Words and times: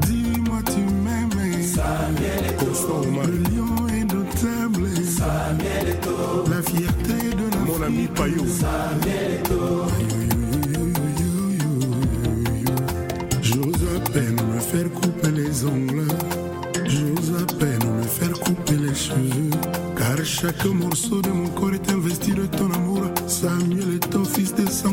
Dis-moi 0.00 0.58
tu 0.66 0.80
m'aimes. 1.04 1.30
Le 3.26 3.36
lion 3.50 3.72
La 6.50 6.62
fierté 6.62 7.18
de 7.36 7.46
la 7.50 7.60
Mon 7.66 7.82
ami 7.82 8.06
Payot. 8.08 8.46
Samuel 8.46 9.40
Eto. 9.40 9.86
J'ose 13.42 13.84
à 13.96 14.10
peine 14.10 14.40
me 14.54 14.60
faire 14.60 14.90
couper 14.92 15.30
les 15.30 15.64
ongles. 15.64 16.08
J'ose 16.86 17.32
à 17.40 17.44
peine 17.54 17.96
me 17.96 18.02
faire 18.02 18.32
couper 18.40 18.76
les 18.76 18.94
cheveux. 18.94 19.41
Chaque 20.24 20.64
morceau 20.66 21.20
de 21.20 21.30
mon 21.30 21.48
corps 21.48 21.74
est 21.74 21.90
investi 21.90 22.32
de 22.32 22.46
ton 22.46 22.70
amour. 22.72 23.02
Samuel 23.26 23.96
est 23.96 24.10
ton 24.10 24.24
fils 24.24 24.54
de 24.54 24.68
sang 24.68 24.92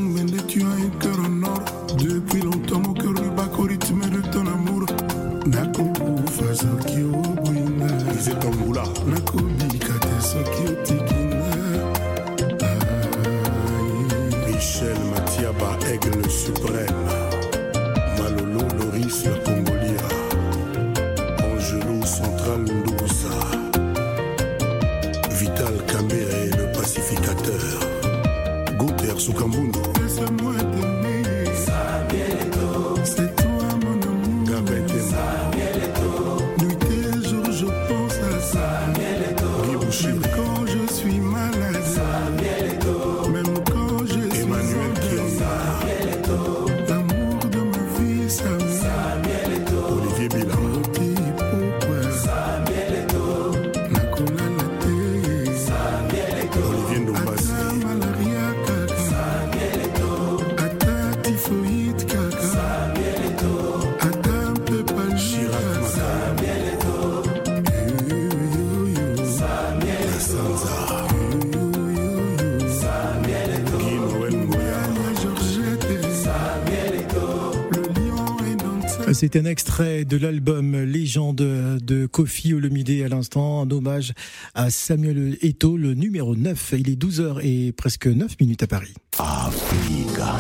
C'est 79.22 79.36
un 79.36 79.44
extrait 79.44 80.06
de 80.06 80.16
l'album 80.16 80.82
Légende 80.82 81.36
de 81.36 82.06
Kofi 82.06 82.54
Olomide 82.54 83.04
à 83.04 83.10
l'instant, 83.10 83.64
un 83.64 83.70
hommage 83.70 84.14
à 84.56 84.70
Samuel 84.70 85.38
Eto, 85.42 85.76
le 85.76 85.94
numéro 85.94 86.38
9. 86.38 86.76
Il 86.78 86.90
est 86.90 86.96
12h 86.96 87.42
et 87.44 87.74
presque 87.74 88.08
9 88.08 88.40
minutes 88.40 88.64
à 88.64 88.68
Paris. 88.68 88.94
Africa. 89.18 90.38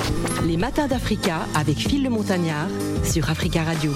Les 0.47 0.55
matins 0.55 0.88
d'Africa 0.88 1.45
avec 1.55 1.75
Phil 1.75 2.03
le 2.03 2.09
Montagnard 2.09 2.70
sur 3.03 3.30
Africa 3.30 3.65
Radio. 3.65 3.92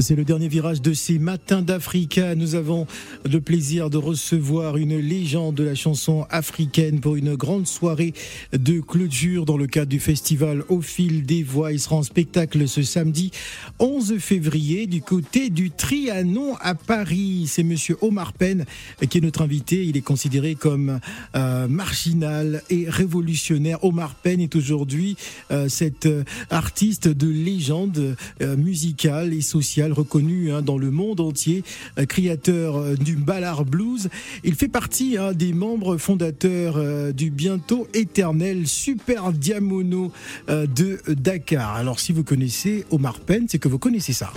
C'est 0.00 0.16
le 0.16 0.24
dernier 0.24 0.48
virage 0.48 0.82
de 0.82 0.92
ces 0.92 1.20
matins 1.20 1.62
d'Africa. 1.62 2.34
Nous 2.34 2.56
avons 2.56 2.86
le 3.30 3.40
plaisir 3.40 3.90
de 3.90 3.96
recevoir 3.96 4.76
une 4.76 4.98
légende 4.98 5.54
de 5.54 5.62
la 5.62 5.76
chanson 5.76 6.26
africaine 6.30 6.98
pour 6.98 7.14
une 7.14 7.36
grande 7.36 7.68
soirée 7.68 8.12
de 8.52 8.80
clôture 8.80 9.44
dans 9.44 9.56
le 9.56 9.68
cadre 9.68 9.90
du 9.90 10.00
festival 10.00 10.64
Au 10.68 10.80
fil 10.80 11.24
des 11.24 11.44
voix. 11.44 11.72
Il 11.72 11.78
sera 11.78 11.96
en 11.96 12.02
spectacle 12.02 12.66
ce 12.66 12.82
samedi 12.82 13.30
11 13.78 14.18
février 14.18 14.88
du 14.88 15.00
côté 15.00 15.48
du 15.48 15.70
Trianon 15.70 16.56
à 16.60 16.74
Paris. 16.74 17.44
C'est 17.46 17.62
monsieur 17.62 17.96
Omar 18.00 18.32
Penn 18.32 18.64
qui 19.08 19.18
est 19.18 19.20
notre 19.20 19.42
invité. 19.42 19.84
Il 19.84 19.96
est 19.96 20.02
considéré 20.02 20.56
comme 20.56 20.98
euh, 21.36 21.68
marginal 21.68 22.62
et 22.68 22.86
révolutionnaire. 22.88 23.84
Omar 23.84 24.16
Penn 24.16 24.40
est 24.40 24.56
aujourd'hui 24.56 25.16
euh, 25.52 25.68
cet 25.68 26.06
euh, 26.06 26.24
artiste 26.50 27.06
de 27.06 27.28
légende 27.28 28.16
musicale 28.40 29.32
et 29.32 29.40
sociale 29.40 29.83
reconnu 29.92 30.52
hein, 30.52 30.62
dans 30.62 30.78
le 30.78 30.90
monde 30.90 31.20
entier, 31.20 31.62
euh, 31.98 32.06
créateur 32.06 32.76
euh, 32.76 32.94
du 32.94 33.16
Ballard 33.16 33.64
Blues. 33.64 34.08
Il 34.42 34.54
fait 34.54 34.68
partie 34.68 35.16
hein, 35.16 35.32
des 35.32 35.52
membres 35.52 35.96
fondateurs 35.96 36.76
euh, 36.76 37.12
du 37.12 37.30
bientôt 37.30 37.86
éternel 37.94 38.66
Super 38.66 39.32
Diamono 39.32 40.12
de 40.48 41.00
Dakar. 41.08 41.74
Alors 41.74 42.00
si 42.00 42.12
vous 42.12 42.24
connaissez 42.24 42.84
Omar 42.90 43.18
Penn, 43.20 43.46
c'est 43.48 43.58
que 43.58 43.68
vous 43.68 43.78
connaissez 43.78 44.12
ça. 44.12 44.32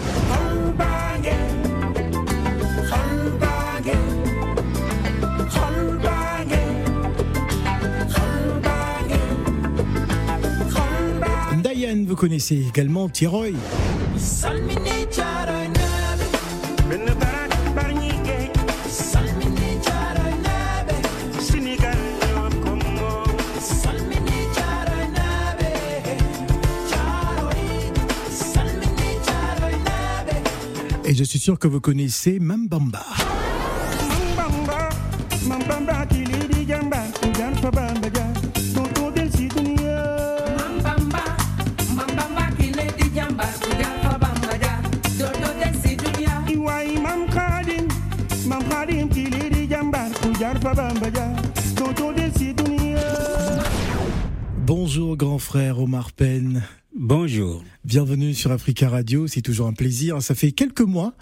Vous 12.07 12.15
connaissez 12.15 12.65
également 12.67 13.09
Tiroy. 13.09 13.51
Et 31.09 31.15
je 31.15 31.23
suis 31.23 31.39
sûr 31.39 31.57
que 31.57 31.69
vous 31.69 31.79
connaissez 31.79 32.37
Mambamba. 32.37 33.05
Mambamba, 35.47 36.05
Bonjour 54.65 55.15
grand 55.15 55.39
frère 55.39 55.79
Omar 55.79 56.11
Penn. 56.11 56.63
Bonjour. 57.07 57.63
Bienvenue 57.85 58.33
sur 58.33 58.51
Africa 58.51 58.89
Radio, 58.89 59.27
c'est 59.27 59.41
toujours 59.41 59.67
un 59.67 59.71
plaisir. 59.71 60.21
Ça 60.21 60.35
fait 60.35 60.51
quelques 60.51 60.81
mois 60.81 61.13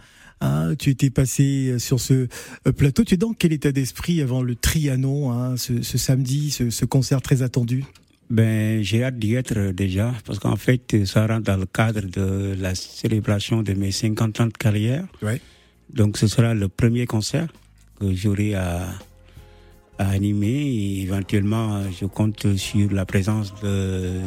Hein, 0.41 0.73
tu 0.79 0.90
étais 0.90 1.12
passé 1.12 1.78
sur 1.78 2.00
ce 2.00 2.28
euh, 2.68 2.72
plateau. 2.72 3.03
Tu 3.03 3.13
es 3.13 3.18
dans 3.18 3.34
quel 3.34 3.53
état 3.53 3.72
d'esprit 3.72 4.19
avant 4.19 4.41
le 4.41 4.56
Trianon, 4.56 5.31
hein, 5.31 5.57
ce, 5.57 5.81
samedi, 5.84 6.50
ce, 6.50 6.85
concert 6.85 7.22
très 7.22 7.44
attendu? 7.44 7.84
Ben, 8.31 8.81
j'ai 8.81 9.03
hâte 9.03 9.19
d'y 9.19 9.35
être 9.35 9.72
déjà, 9.74 10.12
parce 10.25 10.40
qu'en 10.40 10.56
fait, 10.56 11.06
ça 11.06 11.28
rentre 11.28 11.44
dans 11.44 11.57
le 11.57 11.68
cadre 11.68 12.01
de 12.01 12.56
la 12.59 12.74
célébration 12.74 13.62
de 13.62 13.74
mes 13.74 13.91
50 13.91 14.41
ans 14.41 14.47
de 14.47 14.53
carrière. 14.53 15.06
Ouais. 15.22 15.40
Donc, 15.94 16.18
ce 16.18 16.25
sera 16.25 16.56
le 16.56 16.68
premier 16.68 17.06
concert 17.06 17.47
que 18.00 18.12
j'aurai 18.16 18.56
à, 18.56 18.88
à 20.00 20.10
animer 20.10 20.48
et 20.50 21.01
éventuellement 21.04 21.83
je 21.92 22.07
compte 22.07 22.56
sur 22.57 22.92
la 22.92 23.06
présence 23.06 23.54
de 23.62 24.19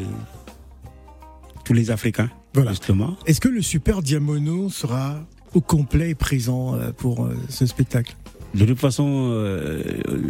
tous 1.68 1.74
les 1.74 1.90
Africains. 1.90 2.30
Voilà. 2.54 2.70
Justement. 2.70 3.14
Est-ce 3.26 3.42
que 3.42 3.48
le 3.48 3.60
Super 3.60 4.00
Diamono 4.00 4.70
sera 4.70 5.26
au 5.52 5.60
complet 5.60 6.14
présent 6.14 6.74
euh, 6.74 6.92
pour 6.92 7.26
euh, 7.26 7.36
ce 7.50 7.66
spectacle? 7.66 8.16
De 8.54 8.64
toute 8.64 8.78
façon, 8.78 9.28
euh, 9.30 9.82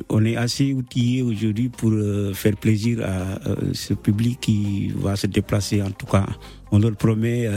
on 0.09 0.25
est 0.25 0.35
assez 0.35 0.73
outillé 0.73 1.23
aujourd'hui 1.23 1.69
pour 1.69 1.93
faire 2.35 2.57
plaisir 2.57 2.99
à 3.05 3.39
ce 3.73 3.95
public 3.95 4.41
qui 4.41 4.89
va 4.97 5.15
se 5.15 5.29
déplacer. 5.29 5.81
En 5.81 5.93
tout 5.93 6.07
cas, 6.07 6.27
on 6.73 6.81
leur 6.81 6.97
promet 6.97 7.49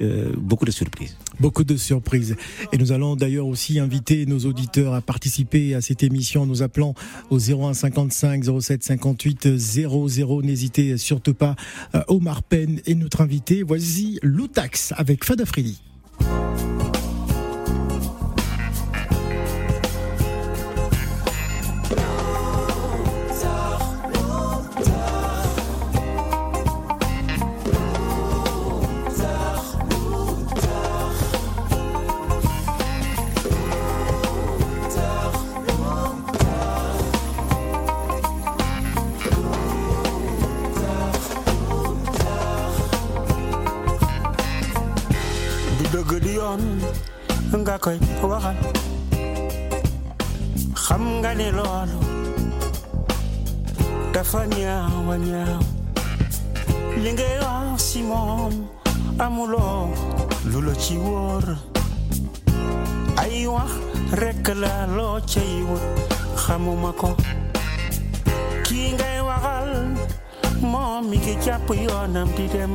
euh, 0.00 0.32
beaucoup 0.36 0.64
de 0.64 0.70
surprises. 0.70 1.16
Beaucoup 1.40 1.64
de 1.64 1.76
surprises. 1.76 2.36
Et 2.72 2.78
nous 2.78 2.92
allons 2.92 3.16
d'ailleurs 3.16 3.46
aussi 3.46 3.78
inviter 3.78 4.26
nos 4.26 4.40
auditeurs 4.40 4.94
à 4.94 5.00
participer 5.00 5.74
à 5.74 5.80
cette 5.80 6.02
émission 6.02 6.42
en 6.42 6.46
nous 6.46 6.62
appelant 6.62 6.94
au 7.30 7.38
01 7.38 7.74
55 7.74 8.44
07 8.60 8.84
58 8.84 9.56
00. 9.56 10.42
N'hésitez 10.42 10.96
surtout 10.96 11.34
pas. 11.34 11.56
Euh, 11.94 12.02
Omar 12.08 12.42
Penn 12.42 12.80
est 12.86 12.94
notre 12.94 13.20
invité. 13.20 13.62
Voici 13.62 14.18
Loutax 14.22 14.92
avec 14.96 15.24
Fada 15.24 15.44
nga 47.72 47.80
koy 47.80 47.96
waxal. 48.30 48.56
Xam 50.84 51.02
nga 51.24 51.30
ne 51.40 51.48
loolu 51.58 51.98
dafa 54.12 54.40
ñaaw 54.56 55.06
a 55.14 55.16
ñaaw. 55.28 55.62
Li 57.02 57.10
ngay 57.16 57.36
wax 57.44 57.76
si 57.88 58.00
moom 58.10 58.52
amuloo 59.24 59.88
lu 60.50 60.58
la 60.66 60.74
ci 60.84 60.94
wóor. 61.04 61.44
Ay 63.22 63.48
wax 63.54 63.72
rekk 64.20 64.46
la 64.62 64.74
loo 64.96 65.16
cay 65.32 65.52
dem. 72.52 72.74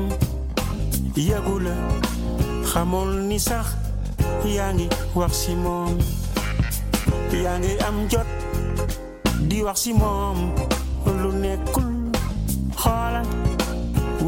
Ni 3.27 3.37
sax 3.39 3.86
yaa 4.55 4.71
ngi 4.73 4.87
wax 5.15 5.31
si 5.45 5.53
moom. 5.55 5.97
Yaa 7.43 7.57
ngi 7.59 7.73
am 7.87 7.97
jot 8.11 8.27
di 9.49 9.61
wax 9.63 9.77
si 9.83 9.93
moom. 9.93 10.37
Lu 11.21 11.31
nekkul 11.43 11.89
xoolal. 12.81 13.27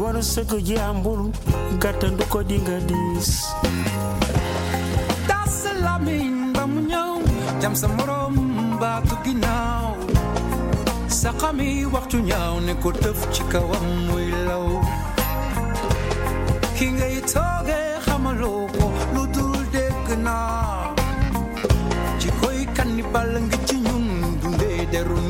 Waru 0.00 0.22
sëgg 0.22 0.52
jàmbur 0.68 1.20
gàttandu 1.82 2.24
ko 2.32 2.42
di 2.42 2.56
nga 2.64 2.76
diis. 2.88 3.30
Tas 5.28 5.56
ba 5.84 5.98
mu 6.72 6.80
ñëw 6.90 7.12
jam 7.60 7.74
sa 7.74 7.86
morom 7.88 8.34
baatu 8.80 9.14
ginnaaw. 9.24 9.92
Sa 11.08 11.30
xami 11.40 11.84
waxtu 11.92 12.16
ñaaw 12.28 12.60
ne 12.66 12.72
ko 12.82 12.90
tëf 12.92 13.18
ci 13.32 13.42
kawam 13.52 13.86
muy 14.08 14.30
law. 14.48 14.66
Ki 16.76 16.86
ngay 16.96 17.16
tooge 17.32 17.82
naa 20.24 20.94
ci 22.20 22.28
koy 22.40 22.58
kannibal 22.76 23.30
ngi 23.46 23.58
ci 23.68 23.76
ñun 23.86 24.04
dundee 24.40 24.80
deru 24.92 25.20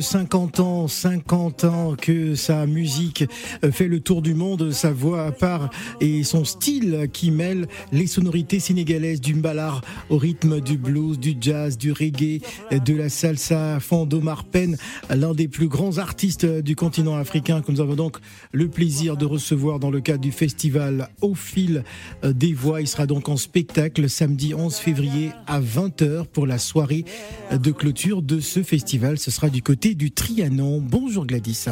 50 0.00 0.60
ans, 0.60 0.79
50 0.88 1.64
ans 1.64 1.94
que 2.00 2.34
sa 2.34 2.66
musique 2.66 3.24
fait 3.70 3.88
le 3.88 4.00
tour 4.00 4.22
du 4.22 4.34
monde, 4.34 4.70
sa 4.72 4.92
voix 4.92 5.26
à 5.26 5.32
part 5.32 5.70
et 6.00 6.22
son 6.24 6.44
style 6.44 7.08
qui 7.12 7.30
mêle 7.30 7.66
les 7.92 8.06
sonorités 8.06 8.60
sénégalaises 8.60 9.20
du 9.20 9.34
mbalar 9.34 9.82
au 10.08 10.18
rythme 10.18 10.60
du 10.60 10.78
blues, 10.78 11.18
du 11.18 11.36
jazz, 11.40 11.76
du 11.78 11.92
reggae, 11.92 12.40
de 12.70 12.94
la 12.94 13.08
salsa. 13.08 13.80
Fandomar 13.80 14.44
Pen, 14.44 14.76
l'un 15.08 15.34
des 15.34 15.48
plus 15.48 15.68
grands 15.68 15.98
artistes 15.98 16.46
du 16.46 16.76
continent 16.76 17.16
africain 17.16 17.60
que 17.60 17.72
nous 17.72 17.80
avons 17.80 17.96
donc 17.96 18.18
le 18.52 18.68
plaisir 18.68 19.16
de 19.16 19.26
recevoir 19.26 19.78
dans 19.78 19.90
le 19.90 20.00
cadre 20.00 20.20
du 20.20 20.32
festival 20.32 21.08
Au 21.20 21.34
fil 21.34 21.84
des 22.24 22.52
voix. 22.52 22.80
Il 22.80 22.86
sera 22.86 23.06
donc 23.06 23.28
en 23.28 23.36
spectacle 23.36 24.08
samedi 24.08 24.54
11 24.54 24.76
février 24.76 25.30
à 25.46 25.60
20h 25.60 26.26
pour 26.26 26.46
la 26.46 26.58
soirée 26.58 27.04
de 27.52 27.70
clôture 27.72 28.22
de 28.22 28.40
ce 28.40 28.62
festival. 28.62 29.18
Ce 29.18 29.30
sera 29.30 29.48
du 29.48 29.62
côté 29.62 29.94
du 29.94 30.10
Trianon. 30.10 30.69
Bonjour 30.78 31.26
Gladys. 31.26 31.64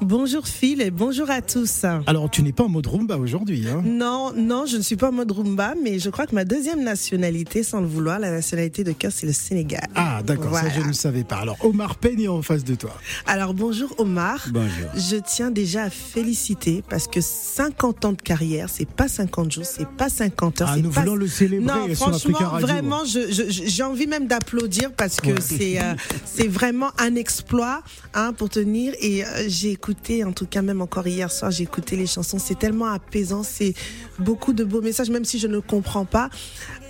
Bonjour 0.00 0.46
Phil 0.46 0.80
et 0.80 0.90
bonjour 0.90 1.28
à 1.30 1.42
tous. 1.42 1.84
Alors 2.06 2.30
tu 2.30 2.42
n'es 2.42 2.52
pas 2.52 2.64
en 2.64 2.68
mode 2.68 2.86
rumba 2.86 3.18
aujourd'hui. 3.18 3.66
Hein? 3.68 3.82
Non, 3.84 4.32
non, 4.34 4.64
je 4.66 4.76
ne 4.78 4.82
suis 4.82 4.96
pas 4.96 5.10
en 5.10 5.12
mode 5.12 5.30
rumba, 5.32 5.74
mais 5.82 5.98
je 5.98 6.08
crois 6.10 6.26
que 6.26 6.34
ma 6.34 6.44
deuxième 6.44 6.82
nationalité, 6.82 7.62
sans 7.62 7.80
le 7.80 7.86
vouloir, 7.86 8.18
la 8.18 8.30
nationalité 8.30 8.84
de 8.84 8.92
cœur, 8.92 9.12
c'est 9.14 9.26
le 9.26 9.32
Sénégal. 9.32 9.86
ah 9.94 10.22
d'accord, 10.22 10.48
Voilà. 10.50 10.70
ça 10.70 10.80
je 10.80 10.86
ne 10.86 10.92
savais 10.92 11.24
pas. 11.24 11.36
Alors 11.36 11.56
Omar 11.64 11.96
Pen 11.96 12.18
est 12.20 12.28
en 12.28 12.40
face 12.42 12.64
de 12.64 12.74
toi. 12.74 12.96
Alors 13.26 13.52
bonjour 13.52 13.94
Omar. 13.98 14.46
Bonjour. 14.50 14.88
Je 14.94 15.16
tiens 15.16 15.50
déjà 15.50 15.82
à 15.84 15.90
féliciter 15.90 16.82
parce 16.88 17.08
que 17.08 17.20
50 17.20 18.04
ans 18.06 18.12
de 18.12 18.22
carrière, 18.22 18.68
c'est 18.70 18.88
pas 18.88 19.08
50 19.08 19.52
jours, 19.52 19.64
c'est 19.66 19.88
pas 19.88 20.08
50 20.08 20.62
heures. 20.62 20.68
Ah, 20.72 20.76
nous 20.78 20.90
pas- 20.90 21.00
voulons 21.00 21.16
le 21.16 21.28
célébrer 21.28 21.74
Non, 21.74 21.86
sur 21.94 21.96
franchement, 22.08 22.38
Radio. 22.38 22.66
vraiment, 22.66 23.02
j'ai 23.04 23.82
envie 23.82 24.06
même 24.06 24.26
d'applaudir 24.26 24.92
parce 24.92 25.16
que 25.20 25.26
Ouais. 25.30 25.40
c'est 25.40 25.80
euh, 25.82 25.94
c'est 26.24 26.48
vraiment 26.48 26.90
un 26.98 27.14
exploit 27.16 27.82
hein, 28.14 28.32
pour 28.32 28.45
tenir. 28.48 28.94
Et 29.00 29.24
euh, 29.24 29.44
j'ai 29.48 29.70
écouté, 29.70 30.24
en 30.24 30.32
tout 30.32 30.46
cas 30.46 30.62
même 30.62 30.80
encore 30.80 31.06
hier 31.06 31.30
soir, 31.30 31.50
j'ai 31.50 31.64
écouté 31.64 31.96
les 31.96 32.06
chansons. 32.06 32.38
C'est 32.38 32.58
tellement 32.58 32.86
apaisant, 32.86 33.42
c'est 33.42 33.74
beaucoup 34.18 34.52
de 34.52 34.64
beaux 34.64 34.82
messages, 34.82 35.10
même 35.10 35.24
si 35.24 35.38
je 35.38 35.46
ne 35.46 35.58
comprends 35.60 36.04
pas. 36.04 36.30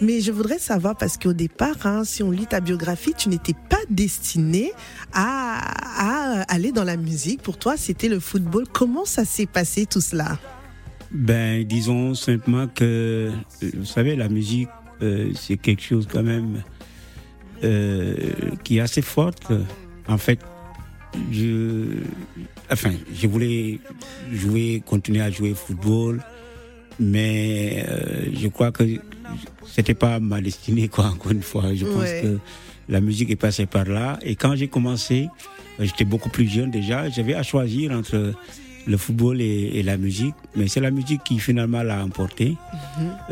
Mais 0.01 0.21
je 0.21 0.33
voudrais 0.33 0.59
savoir 0.59 0.97
parce 0.97 1.17
qu'au 1.17 1.33
départ, 1.33 1.87
hein, 1.87 2.05
si 2.05 2.23
on 2.23 2.31
lit 2.31 2.47
ta 2.47 2.61
biographie, 2.61 3.13
tu 3.17 3.29
n'étais 3.29 3.55
pas 3.69 3.79
destiné 3.91 4.73
à, 5.13 6.43
aller 6.49 6.73
dans 6.73 6.85
la 6.85 6.97
musique. 6.97 7.43
Pour 7.43 7.59
toi, 7.59 7.77
c'était 7.77 8.09
le 8.09 8.21
football. 8.21 8.65
Comment 8.73 9.05
ça 9.05 9.25
s'est 9.25 9.47
passé 9.47 9.87
tout 9.87 10.01
cela? 10.01 10.39
Ben, 11.11 11.65
disons 11.65 12.15
simplement 12.15 12.67
que, 12.67 13.31
euh, 13.63 13.71
vous 13.77 13.85
savez, 13.85 14.17
la 14.17 14.29
musique, 14.29 14.69
euh, 15.03 15.33
c'est 15.35 15.57
quelque 15.57 15.83
chose 15.83 16.07
quand 16.11 16.23
même 16.23 16.63
qui 18.65 18.77
est 18.77 18.81
assez 18.81 19.03
forte. 19.03 19.51
En 20.09 20.19
fait, 20.19 20.39
je, 21.33 22.03
enfin, 22.71 22.93
je 23.15 23.27
voulais 23.27 23.79
jouer, 24.33 24.83
continuer 24.85 25.21
à 25.23 25.31
jouer 25.31 25.53
au 25.53 25.55
football, 25.55 26.23
mais 27.01 27.85
euh, 27.89 28.27
je 28.35 28.49
crois 28.49 28.73
que 28.73 28.85
c'était 29.67 29.95
pas 29.95 30.21
ma 30.21 30.41
destinée, 30.41 30.89
quoi, 30.89 31.07
encore 31.13 31.33
une 31.33 31.43
fois. 31.43 31.75
Je 31.75 31.85
pense 31.85 32.03
Ouais. 32.03 32.21
que 32.23 32.39
la 32.89 33.01
musique 33.01 33.31
est 33.31 33.37
passée 33.37 33.67
par 33.67 33.85
là. 33.85 34.19
Et 34.23 34.37
quand 34.37 34.55
j'ai 34.57 34.69
commencé, 34.69 35.29
euh, 35.81 35.85
j'étais 35.85 36.05
beaucoup 36.05 36.29
plus 36.31 36.49
jeune 36.49 36.71
déjà, 36.71 37.09
j'avais 37.11 37.35
à 37.35 37.43
choisir 37.43 37.93
entre 37.93 38.33
le 38.87 38.97
football 38.97 39.41
et, 39.41 39.71
et 39.75 39.83
la 39.83 39.97
musique, 39.97 40.35
mais 40.55 40.69
c'est 40.69 40.81
la 40.81 40.91
musique 40.91 41.23
qui 41.25 41.39
finalement 41.39 41.83
l'a 41.83 42.05
emporté, 42.05 42.55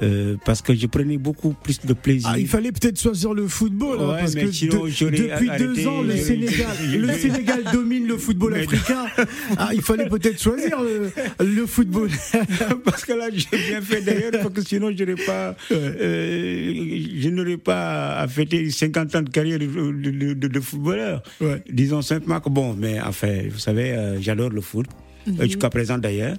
euh, 0.03 0.37
parce 0.45 0.63
que 0.63 0.75
je 0.75 0.87
prenais 0.87 1.17
beaucoup 1.17 1.53
plus 1.63 1.81
de 1.81 1.93
plaisir. 1.93 2.29
Ah, 2.33 2.39
il 2.39 2.49
fallait 2.49 2.73
peut-être 2.73 3.01
choisir 3.01 3.33
le 3.35 3.47
football, 3.47 3.99
hein, 4.01 4.17
parce 4.21 4.35
que 4.35 4.51
sinon, 4.51 4.85
de- 4.85 4.91
j'aurais 4.91 5.13
depuis 5.13 5.31
arrêté, 5.49 5.65
deux 5.65 5.87
ans, 5.87 6.03
le 6.03 6.17
Sénégal, 6.17 6.77
le 6.93 7.13
Sénégal 7.19 7.61
domine 7.73 8.07
le 8.07 8.17
football 8.19 8.53
Mais- 8.55 8.65
africain. 8.65 9.07
Ah, 9.57 9.71
il 9.73 9.83
fallait 9.83 10.09
peut-être 10.09 10.41
choisir 10.43 10.79
le, 10.83 11.11
le 11.45 11.67
football. 11.67 12.09
parce 12.85 13.05
que 13.05 13.13
là, 13.13 13.27
j'ai 13.33 13.47
bien 13.69 13.81
fait 13.81 14.01
d'ailleurs, 14.03 14.33
parce 14.33 14.53
que 14.55 14.63
sinon, 14.63 14.91
j'aurais 14.97 15.15
pas, 15.15 15.55
euh, 15.71 16.73
je 17.21 17.29
n'aurais 17.29 17.57
pas 17.57 18.17
à 18.19 18.29
fêter 18.29 18.71
50 18.71 19.15
ans 19.15 19.23
de 19.23 19.31
carrière 19.31 19.59
de, 19.59 19.67
de- 19.67 20.35
de- 20.35 20.49
de 20.49 20.61
footballeur. 20.61 21.23
Ouais. 21.41 21.63
Disons 21.71 22.03
simplement 22.03 22.41
que 22.41 22.49
bon, 22.51 22.75
mais 22.79 23.01
enfin, 23.01 23.43
vous 23.51 23.59
savez, 23.59 23.93
euh, 23.93 24.21
j'adore 24.21 24.51
le 24.51 24.61
foot, 24.61 24.87
euh, 25.29 25.45
jusqu'à 25.45 25.71
présent 25.71 25.99
d'ailleurs. 25.99 26.37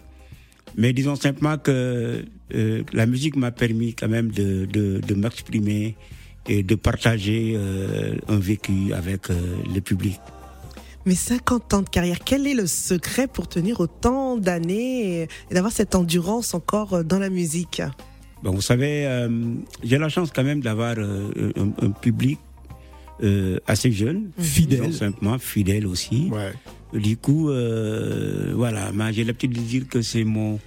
Mais 0.77 0.93
disons 0.93 1.15
simplement 1.15 1.57
que 1.57 2.25
euh, 2.53 2.83
la 2.91 3.05
musique 3.05 3.35
m'a 3.35 3.51
permis 3.51 3.93
quand 3.93 4.09
même 4.09 4.31
de, 4.31 4.65
de, 4.65 4.99
de 4.99 5.15
m'exprimer 5.15 5.95
et 6.47 6.63
de 6.63 6.75
partager 6.75 7.53
euh, 7.55 8.15
un 8.27 8.37
vécu 8.37 8.93
avec 8.93 9.29
euh, 9.29 9.55
le 9.73 9.81
public. 9.81 10.19
Mais 11.05 11.15
50 11.15 11.73
ans 11.75 11.81
de 11.83 11.89
carrière, 11.89 12.17
quel 12.25 12.47
est 12.47 12.55
le 12.55 12.65
secret 12.65 13.27
pour 13.27 13.47
tenir 13.47 13.79
autant 13.79 14.37
d'années 14.37 15.21
et 15.21 15.27
et 15.51 15.53
d'avoir 15.53 15.71
cette 15.71 15.93
endurance 15.95 16.53
encore 16.53 17.03
dans 17.03 17.19
la 17.19 17.29
musique? 17.29 17.81
Bon, 18.43 18.51
vous 18.51 18.61
savez, 18.61 19.05
euh, 19.07 19.29
j'ai 19.83 19.97
la 19.97 20.09
chance 20.09 20.29
quand 20.35 20.43
même 20.43 20.61
d'avoir 20.61 20.95
euh, 20.97 21.51
un, 21.57 21.85
un 21.85 21.91
public 21.91 22.39
euh, 23.23 23.57
assez 23.67 23.91
jeune, 23.91 24.29
Fidèle. 24.37 24.81
disons 24.81 24.91
simplement 24.91 25.37
fidèle 25.39 25.87
aussi. 25.87 26.29
Ouais. 26.31 26.53
Du 26.99 27.17
coup, 27.17 27.49
euh, 27.49 28.51
voilà, 28.55 28.91
moi, 28.91 29.11
j'ai 29.11 29.23
l'habitude 29.23 29.53
de 29.53 29.59
dire 29.59 29.87
que 29.89 30.01
c'est 30.01 30.23
mon 30.23 30.59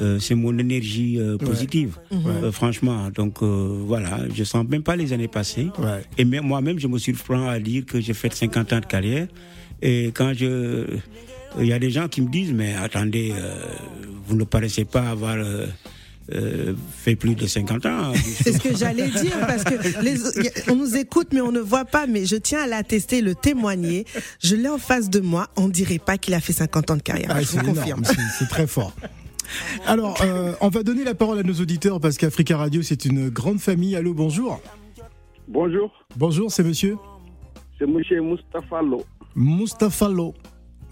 euh, 0.00 0.18
c'est 0.18 0.34
mon 0.34 0.56
énergie 0.58 1.18
euh, 1.18 1.38
positive, 1.38 1.96
Euh, 2.12 2.52
franchement. 2.52 3.08
Donc 3.14 3.40
euh, 3.42 3.82
voilà, 3.86 4.18
je 4.34 4.44
sens 4.44 4.66
même 4.68 4.82
pas 4.82 4.94
les 4.96 5.12
années 5.12 5.28
passées. 5.28 5.68
Ouais. 5.78 6.02
Et 6.18 6.24
même 6.24 6.44
moi-même, 6.44 6.78
je 6.78 6.86
me 6.86 6.98
surprends 6.98 7.48
à 7.48 7.58
dire 7.60 7.86
que 7.86 7.98
j'ai 8.00 8.12
fait 8.12 8.32
50 8.32 8.72
ans 8.74 8.80
de 8.80 8.86
carrière. 8.86 9.26
Et 9.80 10.06
quand 10.14 10.32
je, 10.34 10.84
il 11.58 11.66
y 11.66 11.72
a 11.72 11.78
des 11.78 11.90
gens 11.90 12.08
qui 12.08 12.20
me 12.20 12.28
disent, 12.28 12.52
mais 12.52 12.74
attendez, 12.74 13.32
euh, 13.34 13.54
vous 14.26 14.36
ne 14.36 14.44
paraissez 14.44 14.84
pas 14.84 15.08
avoir 15.10 15.36
euh, 16.32 16.74
fait 16.90 17.16
plus 17.16 17.34
de 17.34 17.46
50 17.46 17.86
ans. 17.86 18.12
C'est 18.42 18.52
ce 18.52 18.58
que 18.58 18.76
j'allais 18.76 19.08
dire 19.08 19.38
parce 19.46 19.64
que 19.64 20.02
les, 20.02 20.16
on 20.70 20.76
nous 20.76 20.96
écoute 20.96 21.28
mais 21.32 21.40
on 21.40 21.52
ne 21.52 21.60
voit 21.60 21.84
pas. 21.84 22.06
Mais 22.06 22.26
je 22.26 22.36
tiens 22.36 22.62
à 22.62 22.66
l'attester, 22.66 23.20
le 23.20 23.34
témoigner. 23.34 24.04
Je 24.42 24.56
l'ai 24.56 24.68
en 24.68 24.78
face 24.78 25.08
de 25.10 25.20
moi. 25.20 25.48
On 25.56 25.68
dirait 25.68 25.98
pas 25.98 26.18
qu'il 26.18 26.34
a 26.34 26.40
fait 26.40 26.52
50 26.52 26.90
ans 26.90 26.96
de 26.96 27.02
carrière. 27.02 27.28
Ah, 27.30 27.40
je 27.40 27.46
c'est 27.46 27.58
vous 27.60 27.72
confirme. 27.74 28.02
c'est- 28.04 28.46
très 28.48 28.66
fort. 28.66 28.92
Alors, 29.86 30.16
euh, 30.22 30.52
on 30.60 30.68
va 30.68 30.82
donner 30.82 31.04
la 31.04 31.14
parole 31.14 31.38
à 31.38 31.42
nos 31.44 31.54
auditeurs 31.54 32.00
parce 32.00 32.16
qu'Africa 32.16 32.56
Radio, 32.56 32.82
c'est 32.82 33.04
une 33.04 33.28
grande 33.28 33.60
famille. 33.60 33.94
Allô, 33.94 34.12
bonjour. 34.14 34.60
Bonjour, 35.48 35.92
Bonjour, 36.16 36.50
c'est 36.50 36.64
monsieur 36.64 36.96
C'est 37.78 37.86
monsieur 37.86 38.20
Moustapha 38.20 38.82
Lo, 38.82 39.04
Mustapha 39.36 40.08
Lo. 40.08 40.34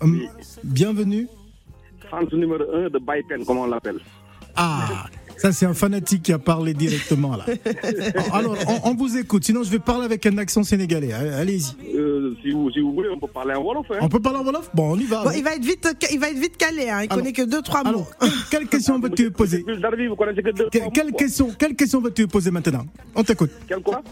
Hum, 0.00 0.20
Bienvenue. 0.62 1.26
fan 2.08 2.24
numéro 2.32 2.62
1 2.72 2.90
de 2.90 2.98
Baïpen, 3.00 3.44
comme 3.44 3.58
on 3.58 3.66
l'appelle? 3.66 3.98
Ah, 4.54 5.06
ça 5.36 5.52
c'est 5.52 5.66
un 5.66 5.74
fanatique 5.74 6.22
qui 6.22 6.32
a 6.32 6.38
parlé 6.38 6.74
directement 6.74 7.36
là. 7.36 7.44
Alors, 8.32 8.56
on, 8.84 8.90
on 8.90 8.94
vous 8.94 9.16
écoute. 9.16 9.44
Sinon, 9.44 9.62
je 9.62 9.70
vais 9.70 9.78
parler 9.78 10.04
avec 10.04 10.24
un 10.26 10.38
accent 10.38 10.62
sénégalais. 10.62 11.12
Allez-y. 11.12 11.74
Euh, 11.96 12.34
si, 12.42 12.50
vous, 12.50 12.70
si 12.70 12.80
vous 12.80 12.92
voulez, 12.92 13.08
on 13.10 13.18
peut 13.18 13.26
parler 13.32 13.54
en 13.54 13.62
Wolof. 13.62 13.86
Hein. 13.90 13.98
On 14.00 14.08
peut 14.08 14.20
parler 14.20 14.38
en 14.38 14.44
Wolof? 14.44 14.70
Bon, 14.74 14.92
on 14.94 14.98
y 14.98 15.04
va. 15.04 15.24
Bon, 15.24 15.30
il 15.30 15.42
va 15.44 15.54
être 15.54 15.64
vite, 15.64 15.86
il 16.12 16.18
va 16.20 16.28
être 16.30 16.38
vite 16.38 16.56
calé. 16.56 16.88
Hein. 16.88 17.00
Il 17.02 17.06
Alors- 17.12 17.18
connaît 17.18 17.32
que 17.32 17.42
deux 17.42 17.62
trois 17.62 17.82
mots. 17.84 17.88
Alors, 17.90 18.10
quelle, 18.18 18.30
quelle 18.50 18.68
question 18.68 18.98
veux-tu 18.98 19.30
poser 19.30 19.62
Plus 19.62 19.78
d'Arbi, 19.78 20.06
vous 20.06 20.16
connaissez 20.16 20.42
que 20.42 20.50
deux 20.50 20.64
Que- 20.64 20.78
trois 20.78 20.84
mots, 20.86 20.90
quelle, 20.92 21.12
question, 21.12 21.48
quelle 21.58 21.74
question 21.76 22.00
veux-tu 22.00 22.26
poser 22.26 22.50
maintenant? 22.50 22.86
On 23.14 23.22
t'écoute. 23.22 23.50
Quel 23.68 23.80
quoi? 23.80 24.02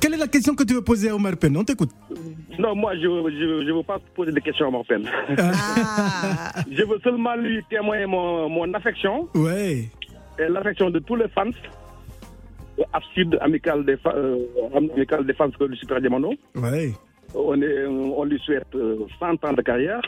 Quelle 0.00 0.14
est 0.14 0.18
la 0.18 0.26
question 0.26 0.54
que 0.56 0.64
tu 0.64 0.74
veux 0.74 0.82
poser 0.82 1.10
à 1.10 1.14
Omar 1.14 1.36
Pen? 1.36 1.56
On 1.56 1.62
t'écoute. 1.62 1.90
Non, 2.58 2.74
moi, 2.74 2.94
je 2.96 3.06
ne 3.06 3.72
veux 3.76 3.82
pas 3.84 3.98
poser 4.16 4.32
de 4.32 4.40
questions 4.40 4.66
à 4.66 4.70
Morpen. 4.70 5.08
Ah, 5.38 6.52
je 6.70 6.82
veux 6.82 6.98
seulement 7.04 7.36
lui 7.36 7.60
témoigner 7.70 8.06
mon, 8.06 8.48
mon 8.48 8.72
affection 8.74 9.28
Ouais. 9.34 9.88
Et 10.38 10.48
l'affection 10.48 10.90
de 10.90 10.98
tous 11.00 11.16
les 11.16 11.28
fans. 11.28 11.50
Abside 12.92 13.38
amical 13.40 13.84
des, 13.84 13.96
euh, 14.06 14.38
amical 14.74 15.24
des 15.24 15.32
fans 15.34 15.48
le 15.60 15.76
Super 15.76 16.00
Diamono. 16.00 16.32
Ouais. 16.56 16.92
On, 17.34 17.60
est, 17.62 17.86
on 17.86 18.24
lui 18.24 18.38
souhaite 18.40 18.66
euh, 18.74 18.98
100 19.20 19.44
ans 19.44 19.52
de 19.52 19.62
carrière. 19.62 20.02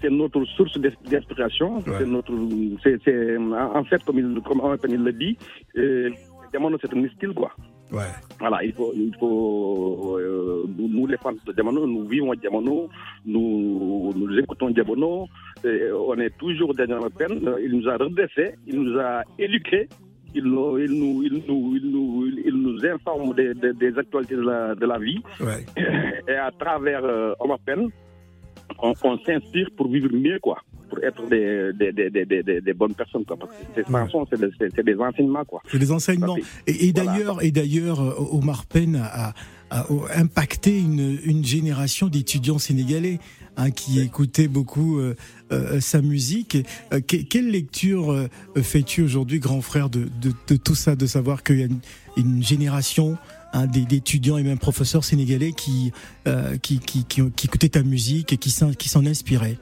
C'est 0.00 0.10
notre 0.10 0.44
source 0.56 0.76
d'inspiration. 0.78 1.76
Ouais. 1.78 1.82
C'est 1.98 2.06
notre, 2.06 2.32
c'est, 2.82 2.98
c'est- 3.04 3.36
en 3.36 3.84
fait, 3.84 4.02
comme 4.04 4.18
il, 4.18 4.40
comme 4.42 4.60
il 4.88 5.04
le 5.04 5.12
dit, 5.12 5.36
euh, 5.76 6.10
Diamono, 6.50 6.78
c'est 6.80 6.92
un 6.92 7.08
style, 7.10 7.32
quoi. 7.34 7.52
Ouais. 7.92 8.02
Voilà, 8.40 8.64
il 8.64 8.72
faut, 8.72 8.92
il 8.96 9.14
faut 9.20 10.16
euh, 10.18 10.64
nous, 10.76 11.06
les 11.06 11.16
fans 11.18 11.32
de 11.46 11.52
Diamono, 11.52 11.86
nous 11.86 12.04
vivons 12.08 12.34
Diamono, 12.34 12.88
nous, 13.24 14.12
nous 14.16 14.38
écoutons 14.38 14.70
Diamono, 14.70 15.28
on 16.08 16.18
est 16.18 16.36
toujours 16.38 16.74
derrière 16.74 17.00
la 17.00 17.10
peine. 17.10 17.40
Il 17.62 17.72
nous 17.78 17.88
a 17.88 17.96
redressés, 17.96 18.54
il 18.66 18.80
nous 18.80 18.98
a 18.98 19.22
éduqués, 19.38 19.88
il 20.34 20.44
nous, 20.44 20.78
il 20.78 20.90
nous, 20.92 21.22
il 21.22 21.42
nous, 21.46 21.76
il 21.76 21.90
nous, 21.90 22.26
il 22.44 22.54
nous 22.54 22.84
informe 22.86 23.34
des, 23.34 23.54
des, 23.54 23.72
des 23.72 23.98
actualités 23.98 24.36
de 24.36 24.42
la, 24.42 24.74
de 24.74 24.86
la 24.86 24.98
vie. 24.98 25.20
Ouais. 25.40 25.64
Et 26.28 26.34
à 26.34 26.50
travers 26.58 27.04
euh, 27.04 27.32
Omar 27.40 27.58
Pen, 27.64 27.88
on, 28.82 28.92
on 29.02 29.18
s'inspire 29.18 29.68
pour 29.76 29.88
vivre 29.90 30.10
mieux, 30.12 30.38
quoi. 30.40 30.58
Pour 30.88 31.02
être 31.02 31.26
des, 31.28 31.72
des, 31.72 31.90
des, 31.92 32.60
des, 32.60 32.72
bonnes 32.74 32.94
personnes, 32.94 33.24
quoi. 33.24 33.36
Parce 33.36 33.50
que 33.52 33.56
c'est 33.74 34.40
des, 34.40 34.50
c'est- 34.58 34.68
c'est 34.76 34.84
des 34.84 34.94
enseignements, 34.96 35.44
quoi. 35.44 35.60
C'est 35.68 35.78
les 35.78 35.90
enseignements. 35.90 36.36
Et, 36.66 36.86
et 36.88 36.92
Voilà. 36.92 37.12
d'ailleurs, 37.12 37.42
et 37.42 37.50
d'ailleurs, 37.50 38.00
euh, 38.00 38.14
Omar 38.38 38.66
Pen 38.66 38.94
a, 39.02 39.32
impacté 40.14 40.78
une, 40.78 41.18
une 41.24 41.44
génération 41.44 42.06
d'étudiants 42.06 42.58
sénégalais 42.58 43.18
hein, 43.56 43.72
qui 43.72 44.00
écoutaient 44.00 44.46
beaucoup 44.46 45.00
euh, 45.00 45.16
sa 45.80 46.02
musique. 46.02 46.56
Euh, 46.92 47.00
que- 47.00 47.16
quelle 47.16 47.50
lecture 47.50 48.10
euh, 48.12 48.28
fais-tu 48.62 49.02
aujourd'hui, 49.02 49.38
grand 49.38 49.60
frère, 49.60 49.88
de, 49.90 50.08
de, 50.20 50.32
de 50.48 50.56
tout 50.56 50.74
ça, 50.74 50.96
de 50.96 51.06
savoir 51.06 51.42
qu'il 51.42 51.58
y 51.60 51.62
a 51.62 51.66
une, 51.66 51.80
une 52.16 52.42
génération 52.42 53.16
hein, 53.52 53.66
d'étudiants 53.66 54.38
et 54.38 54.42
même 54.42 54.58
professeurs 54.58 55.04
sénégalais 55.04 55.52
qui, 55.52 55.92
euh, 56.26 56.56
qui, 56.58 56.78
qui, 56.78 57.04
qui, 57.04 57.22
qui 57.30 57.46
écoutaient 57.46 57.68
ta 57.68 57.82
musique 57.82 58.32
et 58.32 58.36
qui 58.36 58.50
s'en 58.50 59.06
inspiraient? 59.06 59.58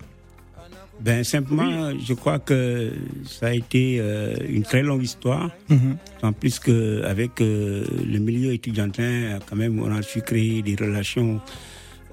Ben 1.01 1.25
simplement, 1.25 1.91
je 1.99 2.15
crois 2.15 2.39
que 2.39 2.93
ça 3.27 3.49
a 3.49 3.53
été 3.53 3.99
euh, 3.99 4.37
une 4.49 4.63
très 4.63 4.83
longue 4.83 5.03
histoire. 5.03 5.51
Mhm. 5.69 5.97
En 6.23 6.33
plus 6.33 6.61
que 6.61 7.03
avec 7.05 7.41
euh, 7.41 7.85
le 8.07 8.19
milieu 8.21 8.53
étudiantin, 8.53 9.39
quand 9.47 9.57
même, 9.57 9.81
on 9.81 9.91
a 9.95 10.03
su 10.03 10.23
créer 10.23 10.63
des 10.63 10.77
relations 10.77 11.41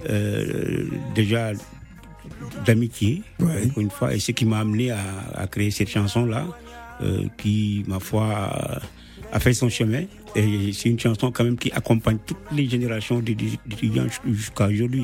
euh, 0.10 0.86
déjà 1.14 1.52
d'amitié, 2.66 3.22
Ouais. 3.40 3.64
une 3.78 3.90
fois, 3.90 4.14
et 4.14 4.20
ce 4.20 4.32
qui 4.32 4.46
m'a 4.46 4.60
amené 4.60 4.92
à, 4.92 5.00
à 5.36 5.48
créer 5.48 5.72
cette 5.72 5.90
chanson-là, 5.90 6.46
euh, 7.02 7.26
qui, 7.38 7.84
ma 7.88 8.00
foi, 8.00 8.82
a 9.32 9.40
fait 9.40 9.54
son 9.54 9.70
chemin. 9.70 10.04
Et 10.36 10.72
c'est 10.74 10.90
une 10.90 11.00
chanson 11.00 11.32
quand 11.32 11.44
même 11.44 11.58
qui 11.58 11.72
accompagne 11.72 12.18
toutes 12.26 12.38
les 12.56 12.70
générations 12.70 13.20
d'étu- 13.20 13.58
d'étudiants 13.66 14.06
jusqu'à 14.28 14.68
aujourd'hui. 14.68 15.04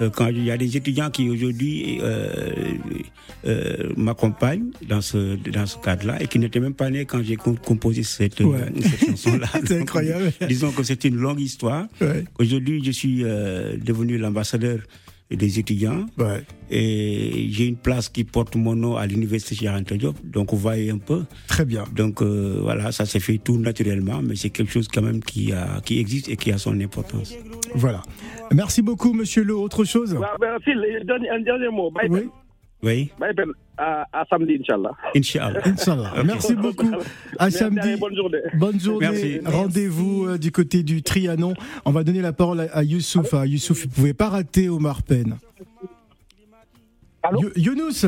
Euh, 0.00 0.10
Quand 0.10 0.26
il 0.28 0.42
y 0.44 0.50
a 0.50 0.56
des 0.56 0.76
étudiants 0.76 1.08
qui 1.10 1.28
aujourd'hui 1.30 2.00
euh, 3.46 3.92
m'accompagnent 3.96 4.70
dans 4.88 5.00
ce 5.00 5.36
dans 5.50 5.66
ce 5.66 5.76
cadre-là 5.78 6.20
et 6.22 6.26
qui 6.26 6.38
n'étaient 6.38 6.60
même 6.60 6.74
pas 6.74 6.90
nés 6.90 7.04
quand 7.04 7.22
j'ai 7.22 7.36
com- 7.36 7.56
composé 7.58 8.02
cette, 8.02 8.40
Ouais. 8.40 8.58
cette 8.80 9.10
chanson-là. 9.10 9.46
C'est 9.66 9.80
incroyable. 9.80 10.32
Disons 10.48 10.72
que 10.72 10.82
c'est 10.82 11.04
une 11.04 11.16
longue 11.16 11.40
histoire. 11.40 11.86
Ouais. 12.00 12.24
Aujourd'hui, 12.38 12.82
je 12.84 12.90
suis 12.90 13.18
devenu 13.22 14.18
l'ambassadeur 14.18 14.78
des 15.36 15.58
étudiants 15.58 16.06
Ouais. 16.18 16.42
et 16.70 17.46
j'ai 17.50 17.66
une 17.66 17.76
place 17.76 18.08
qui 18.08 18.24
porte 18.24 18.56
mon 18.56 18.74
nom 18.74 18.96
à 18.96 19.06
l'université 19.06 19.68
Anta 19.68 19.96
Diop. 19.96 20.16
Donc, 20.24 20.50
vous 20.52 20.58
voyez 20.58 20.90
un 20.90 20.98
peu. 20.98 21.22
Très 21.46 21.64
bien. 21.64 21.84
Donc, 21.94 22.22
euh, 22.22 22.58
voilà, 22.60 22.92
ça 22.92 23.04
s'est 23.06 23.20
fait 23.20 23.38
tout 23.38 23.58
naturellement, 23.58 24.20
mais 24.22 24.36
c'est 24.36 24.50
quelque 24.50 24.72
chose 24.72 24.88
quand 24.88 25.02
même 25.02 25.20
qui, 25.22 25.52
a, 25.52 25.80
qui 25.84 25.98
existe 25.98 26.28
et 26.28 26.36
qui 26.36 26.52
a 26.52 26.58
son 26.58 26.78
importance. 26.80 27.34
Voilà. 27.74 28.02
Merci 28.52 28.82
beaucoup, 28.82 29.12
monsieur 29.12 29.42
Le. 29.44 29.54
Autre 29.54 29.84
chose? 29.84 30.16
Ben, 30.40 30.56
Phil, 30.64 30.78
un 31.00 31.04
dernier, 31.04 31.30
un 31.30 31.40
dernier 31.40 31.68
mot. 31.70 31.90
Bye 31.90 32.08
Oui. 32.10 32.20
Oui, 32.84 33.10
Ben, 33.18 33.34
à, 33.78 34.06
à 34.12 34.24
samedi, 34.26 34.58
Inch'Allah. 34.60 34.90
Inch'Allah. 35.16 35.60
Inch'Allah. 35.66 36.12
Merci 36.24 36.54
beaucoup. 36.54 36.86
À 37.38 37.44
Merci, 37.46 37.58
samedi. 37.58 37.80
allez, 37.80 37.96
bonne 37.96 38.14
journée. 38.14 38.38
Bonne 38.58 38.78
journée. 38.80 39.06
Merci. 39.10 39.40
Rendez-vous 39.44 40.26
euh, 40.26 40.38
du 40.38 40.52
côté 40.52 40.82
du 40.82 41.02
Trianon. 41.02 41.54
On 41.86 41.90
va 41.90 42.04
donner 42.04 42.20
la 42.20 42.32
parole 42.32 42.60
à, 42.60 42.64
à 42.76 42.82
Youssouf. 42.84 43.32
Ah, 43.34 43.46
Youssouf, 43.46 43.82
vous 43.84 43.88
ne 43.88 43.92
pouvez 43.94 44.14
pas 44.14 44.28
rater 44.28 44.68
Omar 44.68 45.02
Pen. 45.02 45.36
Allô 47.22 47.40
You- 47.42 47.52
Younous. 47.56 48.04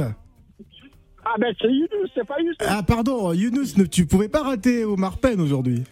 Ah 1.25 1.35
ben 1.40 1.52
c'est 1.61 1.68
Younous, 1.68 2.09
c'est 2.14 2.26
pas 2.26 2.38
Younous. 2.38 2.54
Ah, 2.61 2.83
pardon, 2.87 3.33
Younous, 3.33 3.73
tu 3.90 4.02
ne 4.02 4.06
pouvais 4.06 4.28
pas 4.28 4.42
rater 4.42 4.85
Omar 4.85 5.18
Pen 5.18 5.40
aujourd'hui. 5.40 5.83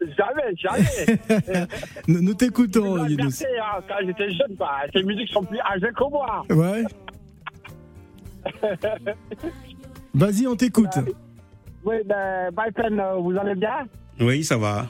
Jamais, 0.00 0.54
jamais. 0.56 1.66
Nous, 2.08 2.20
nous 2.22 2.34
t'écoutons, 2.34 2.98
Younous. 3.06 3.16
merci, 3.16 3.44
hein, 3.60 3.80
quand 3.88 3.94
j'étais 4.06 4.30
jeune, 4.34 4.54
quoi. 4.56 4.70
Ces 4.94 5.02
musiques 5.02 5.30
sont 5.30 5.42
plus 5.42 5.58
âgées 5.60 5.88
que 5.96 6.10
moi. 6.10 6.44
Ouais. 6.50 6.84
Vas-y, 10.14 10.46
on 10.46 10.56
t'écoute. 10.56 10.96
Oui, 11.84 11.96
ben, 12.04 12.50
euh, 12.50 13.14
vous 13.20 13.36
allez 13.36 13.54
bien? 13.54 13.86
Oui, 14.20 14.42
ça 14.44 14.56
va. 14.56 14.86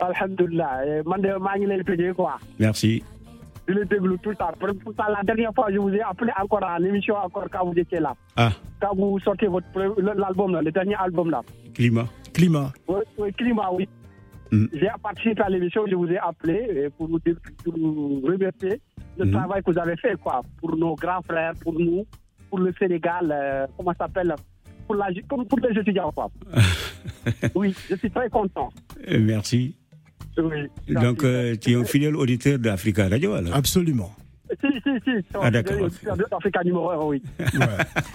Alhamdulillah. 0.00 1.02
Quoi. 2.14 2.36
Merci. 2.58 3.02
Je 3.66 3.74
le 3.74 3.84
déglu 3.84 4.16
tout 4.22 4.30
le 4.30 4.36
temps. 4.36 4.52
Pour- 4.58 4.68
Pourtant, 4.82 5.04
la 5.08 5.22
dernière 5.22 5.52
fois, 5.54 5.66
je 5.72 5.78
vous 5.78 5.90
ai 5.90 6.00
appelé 6.00 6.30
encore 6.40 6.64
à 6.64 6.78
l'émission, 6.78 7.16
encore 7.16 7.46
quand 7.50 7.66
vous 7.66 7.78
étiez 7.78 7.98
là. 8.00 8.14
Ah, 8.36 8.50
Quand 8.80 8.94
vous 8.94 9.18
sortez 9.20 9.46
votre 9.46 9.66
l'album, 10.14 10.52
là, 10.52 10.62
le 10.62 10.70
dernier 10.70 10.94
album 10.94 11.30
là. 11.30 11.42
climat. 11.74 12.06
Climat. 12.32 12.72
Oui, 12.86 13.00
oui, 13.18 13.32
Climat, 13.32 13.72
oui. 13.72 13.88
Mm. 14.52 14.66
J'ai 14.72 14.88
participé 15.02 15.42
à 15.42 15.48
l'émission, 15.50 15.84
je 15.86 15.94
vous 15.94 16.06
ai 16.08 16.16
appelé 16.18 16.66
euh, 16.70 16.90
pour 16.96 17.08
vous, 17.08 17.18
dire- 17.18 17.36
pour 17.64 17.74
vous 17.76 18.20
remercier 18.24 18.80
le 19.18 19.24
Mm. 19.26 19.32
travail 19.32 19.62
que 19.62 19.70
vous 19.72 19.78
avez 19.78 19.96
fait, 19.96 20.16
quoi, 20.22 20.40
pour 20.60 20.74
nos 20.76 20.94
grands 20.94 21.20
frères, 21.22 21.52
pour 21.60 21.74
nous, 21.74 22.06
pour 22.48 22.58
le 22.58 22.72
Sénégal, 22.78 23.30
euh, 23.30 23.66
comment 23.76 23.92
ça 23.92 24.06
s'appelle, 24.06 24.34
pour, 24.86 24.96
la, 24.96 25.08
comme 25.28 25.46
pour 25.46 25.58
les 25.60 25.78
étudiants, 25.78 26.12
quoi. 26.12 26.30
oui, 27.54 27.74
je 27.90 27.96
suis 27.96 28.10
très 28.10 28.28
content. 28.30 28.70
Merci. 29.08 29.76
Oui. 30.38 30.68
Donc, 30.88 31.24
euh, 31.24 31.56
tu 31.56 31.72
es 31.72 31.74
un 31.74 31.84
fidèle 31.84 32.16
auditeur 32.16 32.58
d'Africa 32.58 33.08
Radio, 33.08 33.34
alors 33.34 33.54
Absolument. 33.54 34.12
Si, 34.60 34.66
si, 34.82 34.90
si. 35.04 35.10
Ah, 35.40 35.50
d'accord, 35.50 35.76
numéro 36.64 36.90
1, 36.90 37.04
oui. 37.06 37.22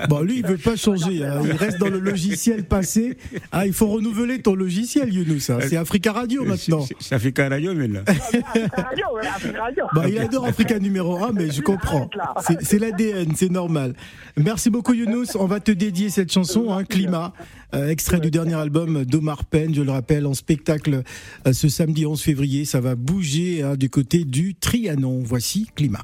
Bon, 0.10 0.22
lui, 0.22 0.40
il 0.40 0.46
veut 0.46 0.58
pas 0.58 0.76
changer. 0.76 1.24
hein. 1.24 1.42
Il 1.46 1.54
reste 1.54 1.78
dans 1.80 1.90
le 1.90 2.00
logiciel 2.00 2.66
passé. 2.66 3.18
Ah, 3.52 3.66
il 3.66 3.72
faut 3.74 3.88
renouveler 3.88 4.42
ton 4.42 4.54
logiciel, 4.56 5.14
Younous. 5.14 5.50
hein. 5.50 5.60
C'est 5.62 5.78
Africa 5.78 6.12
Radio 6.12 6.44
maintenant. 6.44 6.86
C'est 7.00 7.16
Africa 7.16 7.48
Radio 7.48 7.72
Radio, 7.74 9.06
oui, 9.16 9.28
Africa 9.28 9.62
Radio. 9.64 9.84
Bah, 9.96 10.10
il 10.10 10.18
adore 10.18 10.46
Africa 10.48 10.80
numéro 10.80 11.24
1, 11.24 11.32
mais 11.32 11.50
je 11.52 11.62
comprends. 11.62 12.10
C'est 12.42 12.62
c'est 12.62 12.80
l'ADN, 12.80 13.34
c'est 13.36 13.52
normal. 13.52 13.94
Merci 14.38 14.70
beaucoup 14.70 14.94
Younous. 14.94 15.36
On 15.40 15.46
va 15.46 15.60
te 15.60 15.72
dédier 15.72 16.10
cette 16.10 16.32
chanson, 16.32 16.74
hein, 16.74 16.84
Climat, 16.84 17.34
euh, 17.74 17.90
extrait 17.90 18.20
du 18.20 18.32
dernier 18.32 18.56
album 18.56 19.06
d'Omar 19.06 19.46
Penn, 19.46 19.74
je 19.74 19.82
le 19.82 19.92
rappelle, 19.92 20.26
en 20.26 20.34
spectacle 20.34 21.04
euh, 21.48 21.54
ce 21.54 21.70
samedi 21.70 22.06
11 22.06 22.22
février. 22.22 22.66
Ça 22.66 22.82
va 22.82 22.96
bouger 22.96 23.62
hein, 23.64 23.76
du 23.76 23.90
côté 23.90 24.26
du 24.26 24.56
Trianon. 24.56 25.22
Voici 25.24 25.70
Climat. 25.76 26.04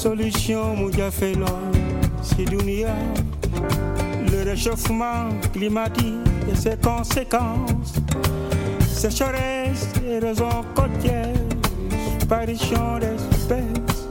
solution 0.00 0.76
mu 0.80 0.90
jafe 0.96 1.34
lool 1.36 1.76
si 2.22 2.44
dunia. 2.44 2.94
Le 4.32 4.44
réchauffement 4.44 5.28
climatique 5.52 6.26
et 6.50 6.54
ses 6.56 6.76
conséquences. 6.76 7.94
Sécheresse 8.88 9.88
érosion 10.08 10.64
côtière 10.74 11.34
disparition 11.90 12.98
d'espèces 12.98 14.08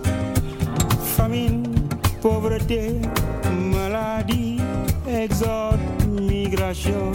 famine 1.17 1.63
pauvreté 2.21 3.01
maladie 3.73 4.57
exode 5.07 5.79
migration 6.19 7.11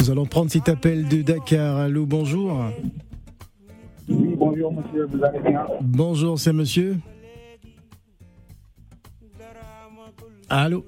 Nous 0.00 0.10
allons 0.10 0.26
prendre 0.26 0.50
cet 0.50 0.68
appel 0.68 1.08
de 1.08 1.22
Dakar. 1.22 1.78
Allô, 1.78 2.04
bonjour. 2.04 2.62
Oui, 4.06 4.34
bonjour 4.36 4.70
monsieur, 4.70 5.06
vous 5.06 5.24
allez 5.24 5.40
bien? 5.40 5.64
Bonjour, 5.80 6.38
c'est 6.38 6.52
monsieur. 6.52 6.98
Allô? 10.50 10.84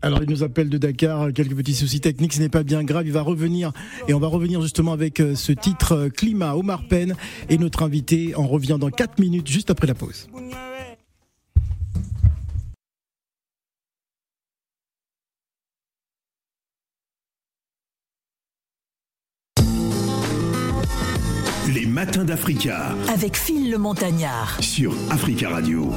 Alors 0.00 0.22
il 0.22 0.30
nous 0.30 0.42
appelle 0.42 0.70
de 0.70 0.78
Dakar, 0.78 1.32
quelques 1.34 1.56
petits 1.56 1.74
soucis 1.74 2.00
techniques, 2.00 2.32
ce 2.32 2.40
n'est 2.40 2.48
pas 2.48 2.62
bien 2.62 2.82
grave, 2.84 3.06
il 3.06 3.12
va 3.12 3.20
revenir 3.20 3.72
et 4.06 4.14
on 4.14 4.20
va 4.20 4.28
revenir 4.28 4.62
justement 4.62 4.92
avec 4.92 5.20
euh, 5.20 5.34
ce 5.34 5.50
titre 5.50 5.92
euh, 5.92 6.08
Climat 6.08 6.54
Omar 6.54 6.86
Penn 6.88 7.16
et 7.50 7.58
notre 7.58 7.82
invité 7.82 8.34
en 8.36 8.46
revient 8.46 8.78
dans 8.80 8.90
4 8.90 9.18
minutes 9.18 9.48
juste 9.48 9.70
après 9.70 9.88
la 9.88 9.94
pause. 9.94 10.28
Matins 21.98 22.22
d'Africa 22.24 22.94
avec 23.12 23.36
Phil 23.36 23.72
le 23.72 23.76
Montagnard. 23.76 24.58
sur 24.60 24.94
Africa 25.10 25.48
Radio. 25.48 25.90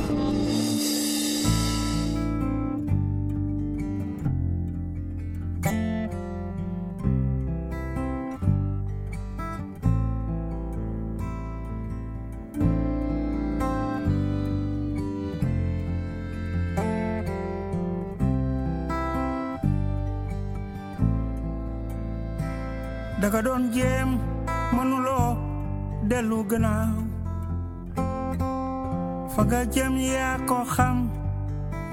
Nga 29.51 29.67
jëm 29.67 29.95
yaa 29.99 30.39
ko 30.47 30.63
xam 30.73 30.97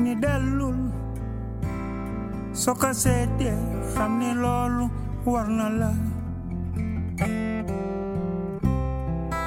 ni 0.03 0.12
dellul 0.23 0.79
soo 2.61 2.75
ko 2.81 2.90
seetee 3.03 3.59
xam 3.92 4.11
ni 4.23 4.31
loolu 4.42 4.85
war 5.27 5.49
na 5.59 5.66
la. 5.81 5.90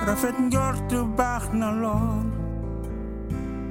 Rafet 0.07 0.35
njort 0.47 0.89
baax 1.17 1.43
na 1.59 1.69
lool 1.81 2.27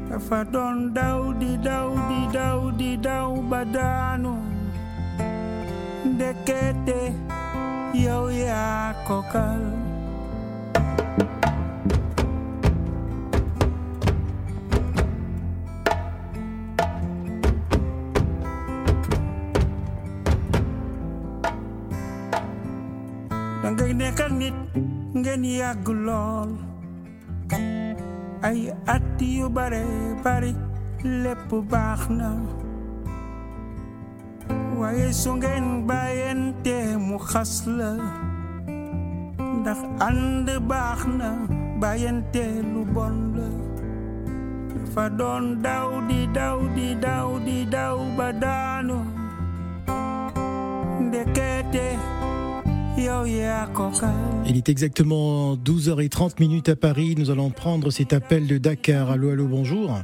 dafa 0.09 0.39
doon 0.53 0.79
daw 0.97 1.21
di 1.41 1.51
daw 1.69 1.89
di 2.09 2.21
daw 2.37 2.59
di 2.81 2.91
daw 2.97 3.29
ba 3.51 3.61
daanu 3.77 4.35
ndekete 6.17 7.01
yow 8.05 8.25
yaa 8.33 8.97
ko 9.07 9.21
kal 9.33 9.80
ngeen 25.31 25.45
yàgg 25.61 25.89
lool 26.07 26.51
ay 28.43 28.61
at 28.87 29.21
yu 29.21 29.47
bare 29.57 29.83
bari 30.25 30.53
lépp 31.23 31.51
baax 31.71 32.01
na. 32.19 32.31
Waaye 34.79 35.13
su 35.13 35.31
ngeen 35.37 35.87
bàyyente 35.89 36.77
mu 37.07 37.17
xas 37.31 37.53
la 37.79 37.91
ndax 39.61 39.81
ànd 40.09 40.49
baax 40.71 41.01
na 41.19 41.29
bàyyente 41.81 42.45
lu 42.73 42.81
bon 42.95 43.17
la 43.37 43.49
dafa 44.75 45.05
doon 45.19 45.45
daw 45.63 45.89
di 46.09 46.21
daw 46.39 46.59
di 46.77 46.89
daw 47.07 47.29
di 47.47 47.59
daw 47.75 47.97
ba 48.17 48.29
daanu 48.43 48.99
ndekete 51.07 51.87
Il 54.47 54.57
est 54.59 54.69
exactement 54.69 55.57
12h30 55.57 56.39
minutes 56.39 56.69
à 56.69 56.77
Paris. 56.77 57.15
Nous 57.17 57.31
allons 57.31 57.49
prendre 57.49 57.89
cet 57.91 58.13
appel 58.13 58.47
de 58.47 58.59
Dakar. 58.59 59.11
Allô, 59.11 59.31
allô, 59.31 59.47
bonjour. 59.47 60.01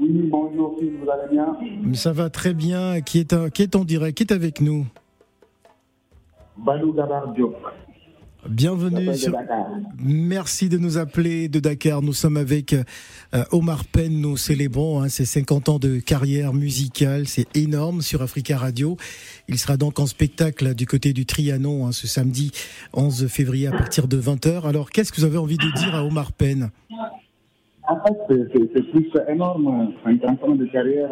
Oui, 0.00 0.28
bonjour 0.30 0.76
vous 0.80 1.10
allez 1.10 1.30
bien 1.30 1.94
Ça 1.94 2.12
va 2.12 2.30
très 2.30 2.54
bien. 2.54 3.02
Qui 3.02 3.18
est, 3.18 3.34
en- 3.34 3.50
qui 3.50 3.62
est 3.62 3.76
en 3.76 3.84
direct? 3.84 4.16
Qui 4.16 4.22
est 4.24 4.32
avec 4.32 4.62
nous? 4.62 4.86
Balou 6.56 6.94
Gabar 6.94 7.28
Diop, 7.34 7.54
Bienvenue 8.48 9.06
de. 9.06 9.12
Merci 10.04 10.68
de 10.68 10.78
nous 10.78 10.98
appeler 10.98 11.48
de 11.48 11.58
Dakar. 11.60 12.02
Nous 12.02 12.12
sommes 12.12 12.36
avec 12.36 12.72
euh, 12.74 12.84
Omar 13.52 13.84
Penn. 13.84 14.20
Nous 14.20 14.36
célébrons 14.36 15.02
hein, 15.02 15.08
ses 15.08 15.24
50 15.24 15.68
ans 15.68 15.78
de 15.78 15.98
carrière 15.98 16.52
musicale. 16.52 17.26
C'est 17.26 17.54
énorme 17.56 18.02
sur 18.02 18.22
Africa 18.22 18.56
Radio. 18.56 18.96
Il 19.48 19.58
sera 19.58 19.76
donc 19.76 19.98
en 19.98 20.06
spectacle 20.06 20.74
du 20.74 20.86
côté 20.86 21.12
du 21.12 21.26
Trianon 21.26 21.86
hein, 21.86 21.92
ce 21.92 22.06
samedi 22.06 22.50
11 22.94 23.26
février 23.28 23.66
à 23.68 23.72
partir 23.72 24.06
de 24.08 24.16
20h. 24.20 24.66
Alors, 24.66 24.90
qu'est-ce 24.90 25.12
que 25.12 25.20
vous 25.20 25.26
avez 25.26 25.38
envie 25.38 25.56
de 25.58 25.72
dire 25.76 25.94
à 25.94 26.04
Omar 26.04 26.32
Penn? 26.32 26.70
En 27.88 27.94
fait, 28.04 28.48
c'est- 28.52 28.82
plus 28.90 29.08
énorme, 29.28 29.92
50 30.04 30.42
ans 30.42 30.54
de 30.56 30.66
carrière, 30.66 31.08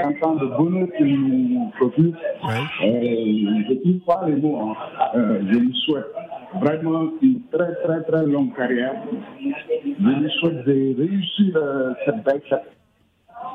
50 0.00 0.22
ans 0.24 0.36
de 0.36 0.46
bonheur 0.56 0.88
qu'il 0.96 1.20
nous 1.20 1.70
procure. 1.78 2.12
Ouais. 2.46 2.62
Euh, 2.82 3.64
je 3.68 3.74
ne 3.74 3.80
trouve 3.80 4.06
pas 4.06 4.26
les 4.28 4.36
mots. 4.36 4.58
hein. 4.58 4.74
Euh, 5.16 5.42
je 5.52 5.58
lui 5.58 5.74
souhaite 5.84 6.04
vraiment 6.60 7.10
une 7.22 7.40
très 7.52 7.74
très 7.84 8.02
très 8.02 8.26
longue 8.26 8.54
carrière. 8.54 8.94
Je 9.40 10.08
lui 10.08 10.30
souhaite 10.40 10.64
de 10.66 10.96
réussir 10.98 11.56
euh, 11.56 11.92
cette 12.04 12.22
belle 12.24 12.40
fête 12.48 12.70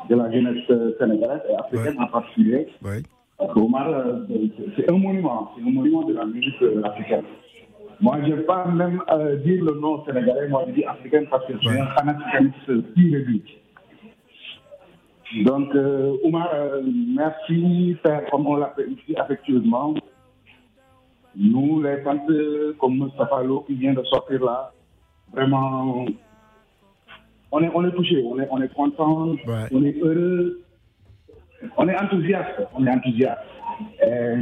de 0.10 0.16
la 0.16 0.32
jeunesse 0.32 0.64
euh, 0.70 0.92
sénégalaise 1.00 1.42
et 1.50 1.56
africaine 1.56 2.00
en 2.00 2.08
particulier. 2.08 2.68
Ouais. 2.84 3.02
Parce 3.38 3.54
que 3.54 3.60
Omar, 3.60 3.88
euh, 3.90 4.26
c'est- 4.76 4.92
un 4.92 4.98
monument, 4.98 5.52
c'est 5.56 5.68
un 5.68 5.72
monument 5.72 6.04
de 6.04 6.14
la 6.14 6.26
musique 6.26 6.56
africaine. 6.84 7.24
Moi, 8.02 8.18
je 8.24 8.30
ne 8.32 8.36
vais 8.36 8.44
pas 8.44 8.66
même 8.66 9.02
euh, 9.12 9.36
dire 9.38 9.64
le 9.64 9.80
nom 9.80 10.04
sénégalais, 10.06 10.48
moi 10.50 10.64
je 10.68 10.74
dis 10.74 10.84
africaine 10.86 11.26
parce 11.30 11.46
que 11.46 11.54
je 11.54 11.60
suis 11.60 11.80
un 11.80 11.86
panafricaniste 11.96 12.94
pur 12.94 13.20
et. 13.20 13.44
Donc, 15.44 15.76
euh, 15.76 16.14
Omar, 16.24 16.50
merci, 17.16 17.96
père, 18.02 18.24
comme 18.32 18.48
on 18.48 18.56
l'appelle 18.56 18.92
ici 18.94 19.16
affectueusement. 19.18 19.94
Nous, 21.40 21.82
les 21.82 22.02
fans 22.02 22.20
euh, 22.30 22.76
comme 22.80 23.00
Mustafa 23.00 23.44
qui 23.66 23.76
vient 23.76 23.94
de 23.94 24.04
sortir 24.04 24.44
là, 24.44 24.74
vraiment, 25.32 26.06
on 27.52 27.64
est, 27.64 27.72
on 27.74 27.88
est 27.88 27.92
touché, 27.92 28.22
on 28.26 28.38
est, 28.40 28.48
on 28.52 28.62
est 28.62 28.74
content, 28.74 29.36
on 29.72 29.84
est 29.84 29.98
heureux, 30.02 30.62
on 31.78 31.88
est 31.88 31.98
enthousiaste, 31.98 32.62
on 32.76 32.86
est 32.86 32.92
enthousiaste. 32.92 33.40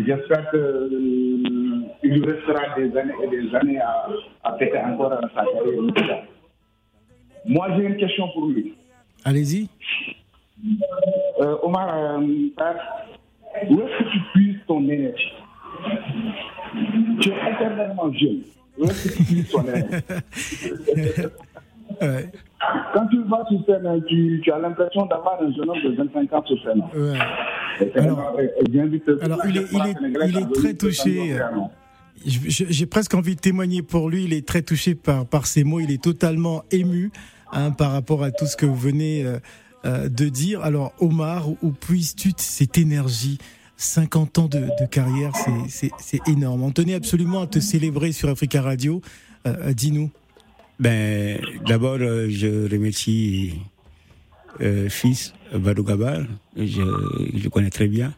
J'espère 0.07 0.49
qu'il 0.49 1.87
lui 2.01 2.25
restera 2.25 2.75
des 2.75 2.97
années 2.97 3.13
et 3.23 3.27
des 3.27 3.55
années 3.55 3.79
à, 3.79 4.07
à 4.43 4.57
fêter 4.57 4.79
encore 4.79 5.13
sa 5.35 5.43
carrière. 5.45 6.23
Moi, 7.45 7.67
j'ai 7.75 7.83
une 7.85 7.97
question 7.97 8.27
pour 8.33 8.47
lui. 8.47 8.73
Allez-y. 9.23 9.69
Euh, 11.39 11.57
Omar, 11.61 11.95
euh, 11.95 12.49
père, 12.57 12.81
où 13.69 13.81
est-ce 13.81 14.03
que 14.03 14.09
tu 14.09 14.19
puisses 14.33 14.65
ton 14.67 14.81
énergie? 14.89 15.33
Tu 17.21 17.29
es 17.29 17.51
éternellement 17.53 18.11
jeune. 18.13 18.41
Quand 22.93 23.07
tu 23.07 23.23
vas 23.23 23.43
sur 23.49 23.65
scène, 23.65 23.85
hein, 23.87 23.99
tu, 24.07 24.41
tu 24.43 24.51
as 24.51 24.59
l'impression 24.59 25.05
d'avoir 25.05 25.41
un 25.41 25.51
jeune 25.53 25.69
homme 25.69 25.81
de 25.83 25.95
25 25.95 26.33
ans 26.33 26.43
sur 26.45 26.61
scène. 26.63 26.83
Ouais. 26.95 27.17
Alors- 27.99 28.33
il 29.47 29.57
est, 29.57 29.65
il 29.71 29.81
est, 29.87 29.95
il 30.29 30.37
est 30.37 30.53
très 30.53 30.73
touché. 30.73 31.37
J'ai 32.25 32.85
presque 32.87 33.13
envie 33.13 33.35
de 33.35 33.39
témoigner 33.39 33.81
pour 33.83 34.09
lui. 34.09 34.23
Il 34.25 34.33
est 34.33 34.45
très 34.47 34.61
touché 34.61 34.95
par, 34.95 35.25
par 35.25 35.45
ces 35.45 35.63
mots. 35.63 35.79
Il 35.79 35.91
est 35.91 36.01
totalement 36.01 36.63
ému 36.71 37.11
hein, 37.51 37.71
par 37.71 37.91
rapport 37.91 38.23
à 38.23 38.31
tout 38.31 38.45
ce 38.45 38.57
que 38.57 38.65
vous 38.65 38.75
venez 38.75 39.23
euh, 39.23 39.37
euh, 39.85 40.09
de 40.09 40.25
dire. 40.25 40.61
Alors, 40.61 40.93
Omar, 40.99 41.47
où 41.61 41.71
puisses-tu 41.71 42.31
cette 42.37 42.77
énergie 42.77 43.37
50 43.77 44.37
ans 44.39 44.47
de, 44.47 44.59
de 44.59 44.85
carrière, 44.89 45.31
c'est- 45.69 45.91
énorme. 46.27 46.63
On 46.63 46.71
tenait 46.71 46.95
absolument 46.95 47.41
à 47.43 47.47
te 47.47 47.59
célébrer 47.59 48.11
sur 48.11 48.27
Africa 48.29 48.61
Radio. 48.61 49.01
Euh, 49.45 49.55
euh, 49.69 49.73
Dis-nous. 49.73 50.09
Ben, 50.79 51.39
d'abord, 51.65 51.97
euh, 51.99 52.27
je 52.29 52.69
remercie 52.71 53.53
euh, 54.61 54.89
fils 54.89 55.33
Badou 55.53 55.83
Gabar, 55.83 56.21
je, 56.55 56.81
je 57.35 57.47
connais 57.49 57.69
très 57.69 57.87
bien. 57.87 58.13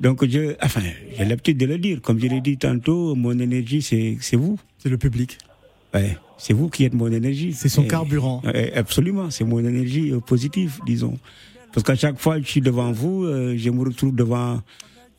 Donc, 0.00 0.24
je, 0.28 0.54
enfin, 0.62 0.82
j'ai 1.16 1.24
l'habitude 1.24 1.56
de 1.58 1.66
le 1.66 1.78
dire. 1.78 2.02
Comme 2.02 2.20
je 2.20 2.26
l'ai 2.26 2.40
dit 2.40 2.58
tantôt, 2.58 3.14
mon 3.14 3.38
énergie, 3.38 3.80
c'est 3.82 4.36
vous. 4.36 4.58
C'est 4.78 4.88
le 4.90 4.98
public. 4.98 5.38
Ouais, 5.94 6.18
c'est 6.38 6.52
vous 6.52 6.68
qui 6.68 6.84
êtes 6.84 6.92
mon 6.92 7.10
énergie. 7.10 7.52
C'est 7.54 7.68
son 7.70 7.84
Et- 7.84 7.88
carburant. 7.88 8.42
Ouais, 8.44 8.72
absolument, 8.74 9.30
c'est 9.30 9.44
mon 9.44 9.60
énergie 9.60 10.12
positive, 10.26 10.78
disons. 10.84 11.16
Parce 11.76 11.84
qu'à 11.84 11.94
chaque 11.94 12.18
fois 12.18 12.38
que 12.40 12.46
je 12.46 12.52
suis 12.52 12.62
devant 12.62 12.90
vous, 12.90 13.26
euh, 13.26 13.54
je 13.54 13.68
me 13.68 13.84
retrouve 13.84 14.16
devant, 14.16 14.62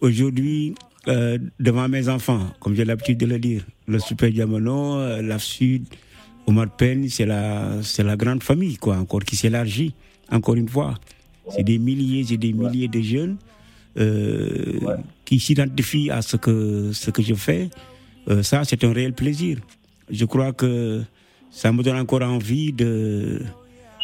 aujourd'hui, 0.02 0.74
euh, 1.08 1.38
devant 1.60 1.88
mes 1.88 2.10
enfants, 2.10 2.48
comme 2.60 2.74
j'ai 2.74 2.84
l'habitude 2.84 3.20
de 3.20 3.28
le 3.28 3.38
dire. 3.38 3.62
Le 3.88 4.00
Super 4.00 4.32
Diamono, 4.32 4.96
euh, 4.96 5.22
la 5.22 5.38
Sud, 5.38 5.86
Omar 6.48 6.76
Penn, 6.76 7.08
c'est 7.10 7.28
la, 7.28 7.76
la 8.00 8.16
grande 8.18 8.42
famille, 8.42 8.78
quoi, 8.78 8.98
encore, 8.98 9.24
qui 9.24 9.36
s'élargit, 9.36 9.94
encore 10.32 10.56
une 10.56 10.68
fois. 10.68 10.96
C'est 11.52 11.62
des 11.62 11.78
milliers 11.78 12.26
et 12.34 12.38
des 12.38 12.54
milliers 12.54 12.88
de 12.88 13.02
jeunes 13.02 13.38
euh, 14.00 14.80
qui 15.26 15.40
s'identifient 15.40 16.10
à 16.10 16.24
ce 16.24 16.38
que, 16.38 16.90
ce 16.92 17.12
que 17.12 17.22
je 17.22 17.36
fais. 17.36 17.70
Euh, 18.30 18.42
ça, 18.42 18.64
c'est 18.64 18.84
un 18.84 18.94
réel 18.94 19.14
plaisir. 19.14 19.60
Je 20.10 20.26
crois 20.26 20.54
que 20.54 21.04
ça 21.52 21.72
me 21.72 21.84
donne 21.84 21.98
encore 21.98 22.24
envie 22.24 22.74
de, 22.74 23.44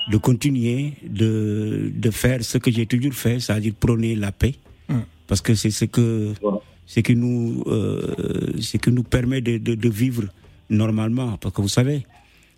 de 0.10 0.18
continuer, 0.18 0.94
de, 1.08 1.92
de 1.94 2.12
faire 2.12 2.44
ce 2.44 2.58
que 2.58 2.72
j'ai 2.72 2.86
toujours 2.86 3.14
fait, 3.14 3.40
c'est-à-dire 3.40 3.74
prôner 3.74 4.16
la 4.16 4.32
paix. 4.32 4.56
Parce 5.28 5.42
que 5.42 5.56
c'est 5.56 5.72
ce 5.72 5.86
que, 5.86 6.34
ce 6.86 7.00
qui 7.00 7.16
nous, 7.16 7.64
euh, 7.68 8.54
ce 8.60 8.78
qui 8.78 8.92
nous 8.92 9.04
permet 9.04 9.42
de, 9.42 9.58
de, 9.58 9.76
de 9.76 9.90
vivre 9.90 10.24
normalement. 10.70 11.38
Parce 11.38 11.56
que 11.56 11.62
vous 11.62 11.70
savez, 11.70 12.06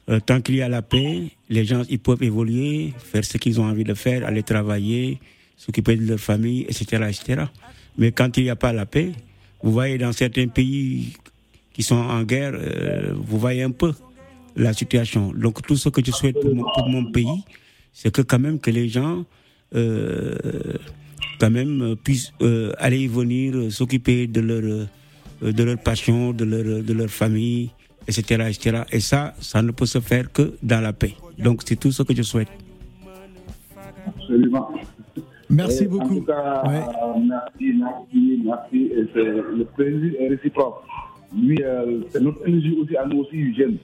euh, 0.09 0.19
tant 0.19 0.41
qu'il 0.41 0.55
y 0.55 0.61
a 0.61 0.69
la 0.69 0.81
paix, 0.81 1.29
les 1.49 1.65
gens 1.65 1.83
ils 1.89 1.99
peuvent 1.99 2.23
évoluer, 2.23 2.93
faire 2.97 3.23
ce 3.23 3.37
qu'ils 3.37 3.61
ont 3.61 3.65
envie 3.65 3.83
de 3.83 3.93
faire, 3.93 4.25
aller 4.25 4.43
travailler, 4.43 5.19
s'occuper 5.57 5.95
de 5.95 6.05
leur 6.05 6.19
famille, 6.19 6.63
etc., 6.63 7.07
etc. 7.07 7.43
Mais 7.97 8.11
quand 8.11 8.35
il 8.37 8.43
n'y 8.43 8.49
a 8.49 8.55
pas 8.55 8.73
la 8.73 8.85
paix, 8.85 9.11
vous 9.63 9.71
voyez 9.71 9.97
dans 9.97 10.11
certains 10.11 10.47
pays 10.47 11.13
qui 11.73 11.83
sont 11.83 11.95
en 11.95 12.23
guerre, 12.23 12.53
euh, 12.55 13.13
vous 13.15 13.39
voyez 13.39 13.63
un 13.63 13.71
peu 13.71 13.93
la 14.55 14.73
situation. 14.73 15.31
Donc 15.33 15.61
tout 15.65 15.75
ce 15.75 15.89
que 15.89 16.03
je 16.03 16.11
souhaite 16.11 16.39
pour 16.39 16.53
mon, 16.55 16.63
pour 16.63 16.87
mon 16.89 17.11
pays, 17.11 17.43
c'est 17.93 18.11
que 18.13 18.21
quand 18.21 18.39
même 18.39 18.59
que 18.59 18.71
les 18.71 18.87
gens 18.89 19.25
euh, 19.75 20.35
quand 21.39 21.49
même 21.51 21.81
euh, 21.81 21.95
puissent 21.95 22.31
euh, 22.41 22.71
aller 22.77 23.01
et 23.01 23.07
venir, 23.07 23.55
euh, 23.55 23.69
s'occuper 23.69 24.27
de 24.27 24.41
leur 24.41 24.63
euh, 25.43 25.51
de 25.51 25.63
leur 25.63 25.77
passion, 25.77 26.31
de 26.33 26.45
leur 26.45 26.83
de 26.83 26.93
leur 26.93 27.09
famille, 27.09 27.71
etc., 28.07 28.21
etc. 28.47 28.83
Et 28.91 28.99
ça, 29.01 29.33
ça 29.39 29.61
ne 29.61 29.71
peut 29.71 29.85
se 29.85 29.99
faire 29.99 30.31
que 30.31 30.53
dans 30.63 30.81
la 30.81 30.93
paix. 30.93 31.13
Donc 31.37 31.61
c'est 31.65 31.75
tout 31.75 31.91
ce 31.91 32.03
que 32.03 32.15
je 32.15 32.21
souhaite. 32.23 32.47
Absolument. 34.07 34.69
Merci 35.49 35.83
Et 35.83 35.87
beaucoup. 35.87 36.15
En 36.15 36.19
tout 36.19 36.25
cas, 36.25 36.63
euh, 36.65 37.19
merci, 37.27 37.73
merci, 37.77 38.41
merci. 38.43 38.77
Et 38.97 39.05
c'est- 39.13 39.57
le 39.59 39.65
plaisir 39.75 40.13
est 40.19 40.29
réciproque. 40.29 40.77
Lui, 41.35 41.57
euh, 41.63 42.01
c'est 42.09 42.21
notre 42.21 42.47
énergie 42.47 42.75
aussi 42.81 42.95
à 42.97 43.05
nous 43.05 43.19
aussi, 43.19 43.53
jeunes. 43.55 43.77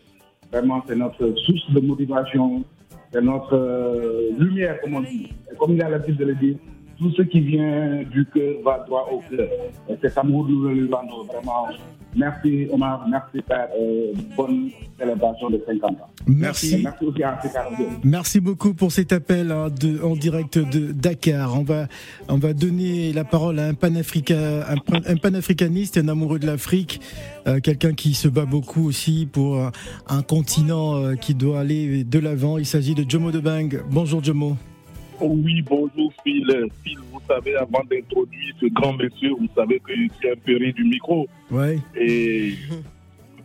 Vraiment, 0.51 0.83
c'est 0.87 0.95
notre 0.95 1.33
source 1.37 1.71
de 1.71 1.79
motivation, 1.79 2.63
c'est 3.11 3.21
notre 3.21 3.55
euh, 3.55 4.31
lumière, 4.37 4.81
comme 4.81 4.95
on 4.95 5.01
dit. 5.01 5.29
Comme 5.57 5.73
il 5.73 5.81
a 5.81 5.89
l'habitude 5.89 6.17
de 6.17 6.25
le 6.25 6.35
dire, 6.35 6.57
tout 7.01 7.11
ce 7.17 7.23
qui 7.23 7.39
vient 7.39 8.03
du 8.11 8.25
cœur 8.27 8.61
va 8.63 8.83
droit 8.85 9.09
au 9.11 9.19
cœur. 9.27 9.47
Et 9.89 9.95
c'est 10.01 10.15
amour 10.19 10.47
nous 10.47 10.69
le 10.69 10.87
rendons 10.93 11.23
vraiment. 11.23 11.67
Merci 12.15 12.67
Omar, 12.71 13.07
merci 13.09 13.41
Père. 13.41 13.69
Euh, 13.79 14.11
bonne 14.37 14.69
célébration 14.99 15.49
de 15.49 15.63
50 15.65 15.91
ans. 15.91 16.09
Merci. 16.27 16.75
Et 16.75 16.83
merci 16.83 17.05
aussi 17.05 17.23
à 17.23 17.31
Africa 17.33 17.63
Radio. 17.63 17.85
Merci 18.03 18.39
beaucoup 18.39 18.73
pour 18.73 18.91
cet 18.91 19.13
appel 19.13 19.51
hein, 19.51 19.69
de, 19.69 19.99
en 20.03 20.15
direct 20.15 20.59
de 20.59 20.91
Dakar. 20.91 21.57
On 21.57 21.63
va, 21.63 21.87
on 22.27 22.37
va 22.37 22.53
donner 22.53 23.13
la 23.13 23.23
parole 23.23 23.59
à 23.59 23.67
un, 23.67 23.71
un, 23.71 24.75
un 25.07 25.15
panafricaniste, 25.15 25.97
un 25.97 26.07
amoureux 26.09 26.37
de 26.37 26.45
l'Afrique, 26.45 26.99
euh, 27.47 27.59
quelqu'un 27.61 27.93
qui 27.93 28.13
se 28.13 28.27
bat 28.27 28.45
beaucoup 28.45 28.85
aussi 28.85 29.27
pour 29.31 29.57
euh, 29.57 29.69
un 30.07 30.21
continent 30.21 30.97
euh, 30.97 31.15
qui 31.15 31.33
doit 31.33 31.61
aller 31.61 32.03
de 32.03 32.19
l'avant. 32.19 32.57
Il 32.57 32.65
s'agit 32.65 32.93
de 32.93 33.09
Jomo 33.09 33.31
Debang. 33.31 33.69
Bonjour 33.89 34.23
Jomo. 34.23 34.57
Oui, 35.21 35.61
bonjour 35.61 36.11
Phil. 36.23 36.45
Phil, 36.83 36.97
vous 37.11 37.19
savez, 37.27 37.55
avant 37.55 37.83
d'introduire 37.89 38.53
ce 38.59 38.65
grand 38.67 38.93
monsieur, 38.93 39.29
vous 39.31 39.47
savez 39.55 39.79
que 39.79 39.93
je 39.95 40.07
suis 40.19 40.29
impéré 40.31 40.71
du 40.71 40.83
micro. 40.83 41.27
Ouais. 41.51 41.77
Et 41.95 42.53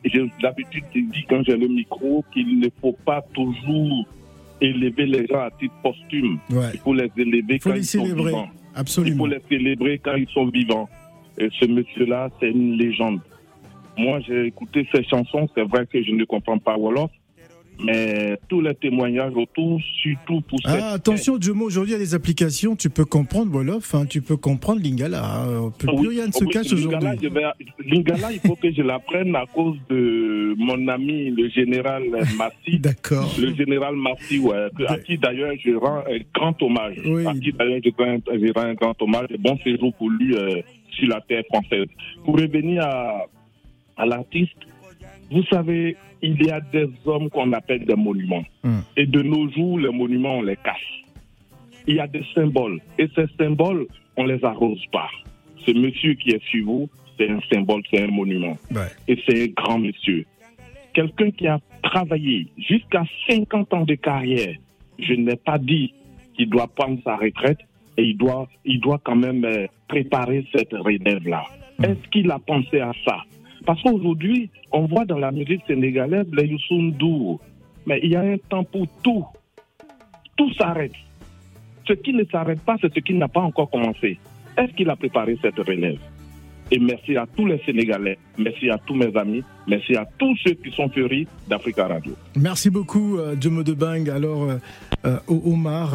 j'ai 0.04 0.30
l'habitude 0.40 0.84
de 0.94 1.00
dire 1.12 1.24
quand 1.28 1.42
j'ai 1.44 1.56
le 1.56 1.68
micro 1.68 2.24
qu'il 2.32 2.58
ne 2.60 2.68
faut 2.80 2.96
pas 3.04 3.22
toujours 3.34 4.06
élever 4.60 5.06
les 5.06 5.26
gens 5.26 5.40
à 5.40 5.50
titre 5.50 5.74
posthume. 5.82 6.38
Ouais. 6.50 6.70
Il 6.74 6.80
faut 6.80 6.94
les 6.94 7.10
élever 7.16 7.58
faut 7.58 7.68
quand 7.70 7.74
les 7.74 7.82
ils 7.82 7.84
sont 7.84 8.04
célébrer. 8.04 8.24
vivants. 8.30 8.48
Absolument. 8.74 9.14
Il 9.14 9.18
faut 9.18 9.26
les 9.26 9.42
célébrer 9.48 9.98
quand 10.02 10.14
ils 10.14 10.28
sont 10.28 10.46
vivants. 10.46 10.88
Et 11.38 11.48
ce 11.60 11.66
monsieur-là, 11.66 12.30
c'est 12.40 12.50
une 12.50 12.78
légende. 12.78 13.20
Moi, 13.98 14.20
j'ai 14.20 14.46
écouté 14.46 14.86
ses 14.94 15.04
chansons. 15.04 15.48
C'est 15.54 15.64
vrai 15.64 15.86
que 15.86 16.02
je 16.02 16.10
ne 16.10 16.24
comprends 16.24 16.58
pas 16.58 16.76
Wolof. 16.78 17.10
Mais 17.84 18.38
tous 18.48 18.62
les 18.62 18.74
témoignages 18.74 19.34
autour, 19.34 19.80
surtout 20.02 20.40
pour 20.42 20.58
cette 20.64 20.80
Ah, 20.82 20.92
attention, 20.92 21.36
Jomo, 21.40 21.66
aujourd'hui, 21.66 21.92
il 21.92 21.98
y 21.98 22.00
a 22.00 22.04
des 22.04 22.14
applications, 22.14 22.74
tu 22.74 22.88
peux 22.88 23.04
comprendre 23.04 23.52
Wolof, 23.52 23.94
hein, 23.94 24.06
tu 24.06 24.22
peux 24.22 24.36
comprendre 24.38 24.80
Lingala. 24.82 25.22
hein. 25.42 25.72
Plus 25.78 25.88
Oui, 25.92 26.08
rien 26.08 26.26
ne 26.28 26.32
se 26.32 26.42
oui, 26.44 26.50
cache 26.50 26.72
Lingala, 26.72 27.14
aujourd'hui. 27.14 27.28
Lingala, 27.84 28.32
il 28.32 28.40
faut 28.40 28.56
que 28.56 28.72
je 28.72 28.80
l'apprenne 28.82 29.36
à 29.36 29.44
cause 29.52 29.76
de 29.90 30.54
mon 30.56 30.88
ami, 30.88 31.30
le 31.30 31.48
général 31.50 32.04
Massi. 32.36 32.78
D'accord. 32.80 33.30
Le 33.38 33.54
général 33.54 33.94
Massi, 33.96 34.38
ouais, 34.38 34.68
à 34.88 34.98
qui 34.98 35.18
d'ailleurs 35.18 35.52
je 35.62 35.72
rends 35.74 35.98
un 36.06 36.18
grand 36.34 36.62
hommage. 36.62 36.96
À 37.26 37.34
qui 37.34 37.52
d'ailleurs 37.52 37.80
je 37.84 37.90
rends, 37.98 38.18
je 38.26 38.52
rends 38.54 38.66
un 38.68 38.74
grand 38.74 39.00
hommage. 39.02 39.26
Et 39.30 39.38
bon 39.38 39.58
séjour 39.62 39.92
pour 39.96 40.08
lui 40.10 40.34
euh, 40.34 40.62
sur 40.92 41.08
la 41.08 41.20
terre 41.20 41.44
française. 41.52 41.86
Pour 42.24 42.36
revenir 42.38 42.82
à, 42.84 43.26
à 43.98 44.06
l'artiste, 44.06 44.56
vous 45.30 45.42
savez, 45.50 45.96
il 46.22 46.42
y 46.42 46.50
a 46.50 46.60
des 46.60 46.88
hommes 47.04 47.30
qu'on 47.30 47.52
appelle 47.52 47.84
des 47.84 47.94
monuments. 47.94 48.44
Et 48.96 49.06
de 49.06 49.22
nos 49.22 49.50
jours, 49.50 49.78
les 49.78 49.90
monuments, 49.90 50.38
on 50.38 50.42
les 50.42 50.56
casse. 50.56 50.76
Il 51.86 51.96
y 51.96 52.00
a 52.00 52.06
des 52.06 52.24
symboles. 52.34 52.80
Et 52.98 53.08
ces 53.14 53.26
symboles, 53.38 53.86
on 54.16 54.24
les 54.24 54.44
arrose 54.44 54.84
pas. 54.92 55.08
Ce 55.64 55.70
monsieur 55.72 56.14
qui 56.14 56.30
est 56.30 56.44
sur 56.44 56.64
vous, 56.64 56.88
c'est 57.18 57.30
un 57.30 57.40
symbole, 57.52 57.82
c'est 57.90 58.02
un 58.02 58.08
monument. 58.08 58.56
Et 59.08 59.18
c'est 59.26 59.44
un 59.44 59.46
grand 59.48 59.78
monsieur. 59.78 60.24
Quelqu'un 60.92 61.30
qui 61.30 61.46
a 61.46 61.60
travaillé 61.82 62.48
jusqu'à 62.58 63.04
50 63.28 63.74
ans 63.74 63.84
de 63.84 63.94
carrière. 63.94 64.56
Je 64.98 65.12
n'ai 65.12 65.36
pas 65.36 65.58
dit 65.58 65.92
qu'il 66.34 66.48
doit 66.48 66.68
prendre 66.68 66.98
sa 67.04 67.16
retraite 67.16 67.58
et 67.96 68.04
il 68.04 68.16
doit, 68.16 68.48
il 68.64 68.80
doit 68.80 69.00
quand 69.02 69.16
même 69.16 69.44
euh, 69.44 69.66
préparer 69.88 70.46
cette 70.54 70.72
relève-là. 70.72 71.44
Est-ce 71.82 72.08
qu'il 72.10 72.30
a 72.30 72.38
pensé 72.38 72.80
à 72.80 72.92
ça? 73.04 73.18
Parce 73.66 73.82
qu'aujourd'hui, 73.82 74.48
on 74.72 74.86
voit 74.86 75.04
dans 75.04 75.18
la 75.18 75.32
musique 75.32 75.62
sénégalaise 75.66 76.26
les 76.32 76.46
Youssou 76.46 76.74
N'Dour. 76.80 77.40
Mais 77.86 78.00
il 78.02 78.10
y 78.12 78.16
a 78.16 78.20
un 78.20 78.36
temps 78.48 78.64
pour 78.64 78.86
tout. 79.02 79.24
Tout 80.36 80.52
s'arrête. 80.54 80.92
Ce 81.86 81.92
qui 81.92 82.12
ne 82.12 82.24
s'arrête 82.24 82.60
pas, 82.62 82.76
c'est 82.80 82.92
ce 82.94 83.00
qui 83.00 83.14
n'a 83.14 83.28
pas 83.28 83.40
encore 83.40 83.70
commencé. 83.70 84.18
Est-ce 84.56 84.72
qu'il 84.72 84.88
a 84.88 84.96
préparé 84.96 85.36
cette 85.42 85.58
relève? 85.58 85.98
Et 86.70 86.78
merci 86.80 87.16
à 87.16 87.26
tous 87.36 87.46
les 87.46 87.60
Sénégalais, 87.64 88.18
merci 88.38 88.68
à 88.70 88.78
tous 88.78 88.94
mes 88.94 89.16
amis, 89.16 89.44
merci 89.68 89.94
à 89.94 90.04
tous 90.18 90.36
ceux 90.44 90.54
qui 90.54 90.72
sont 90.72 90.88
furieux 90.88 91.24
d'Africa 91.48 91.86
Radio. 91.86 92.12
Merci 92.36 92.70
beaucoup, 92.70 93.18
euh, 93.18 93.36
Jomo 93.40 93.62
Debang. 93.62 94.08
Alors, 94.10 94.50
euh, 94.50 94.58
euh, 95.04 95.18
Omar, 95.28 95.94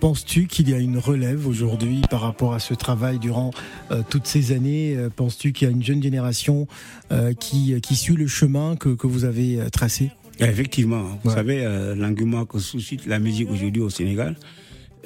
penses-tu 0.00 0.46
qu'il 0.46 0.68
y 0.68 0.74
a 0.74 0.78
une 0.78 0.98
relève 0.98 1.46
aujourd'hui 1.46 2.02
par 2.10 2.20
rapport 2.20 2.54
à 2.54 2.58
ce 2.58 2.74
travail 2.74 3.18
durant 3.18 3.50
euh, 3.90 4.02
toutes 4.08 4.26
ces 4.26 4.52
années? 4.52 4.94
Euh, 4.96 5.10
Penses-tu 5.10 5.52
qu'il 5.52 5.68
y 5.68 5.70
a 5.70 5.74
une 5.74 5.82
jeune 5.82 6.02
génération 6.02 6.66
euh, 7.12 7.32
qui, 7.34 7.78
qui 7.80 7.96
suit 7.96 8.16
le 8.16 8.26
chemin 8.26 8.76
que, 8.76 8.90
que 8.90 9.06
vous 9.06 9.24
avez 9.24 9.58
tracé? 9.72 10.10
Effectivement, 10.40 11.18
vous 11.24 11.30
savez, 11.30 11.64
euh, 11.64 11.96
l'engouement 11.96 12.44
que 12.44 12.58
suscite 12.58 13.06
la 13.06 13.18
musique 13.18 13.50
aujourd'hui 13.50 13.82
au 13.82 13.90
Sénégal 13.90 14.36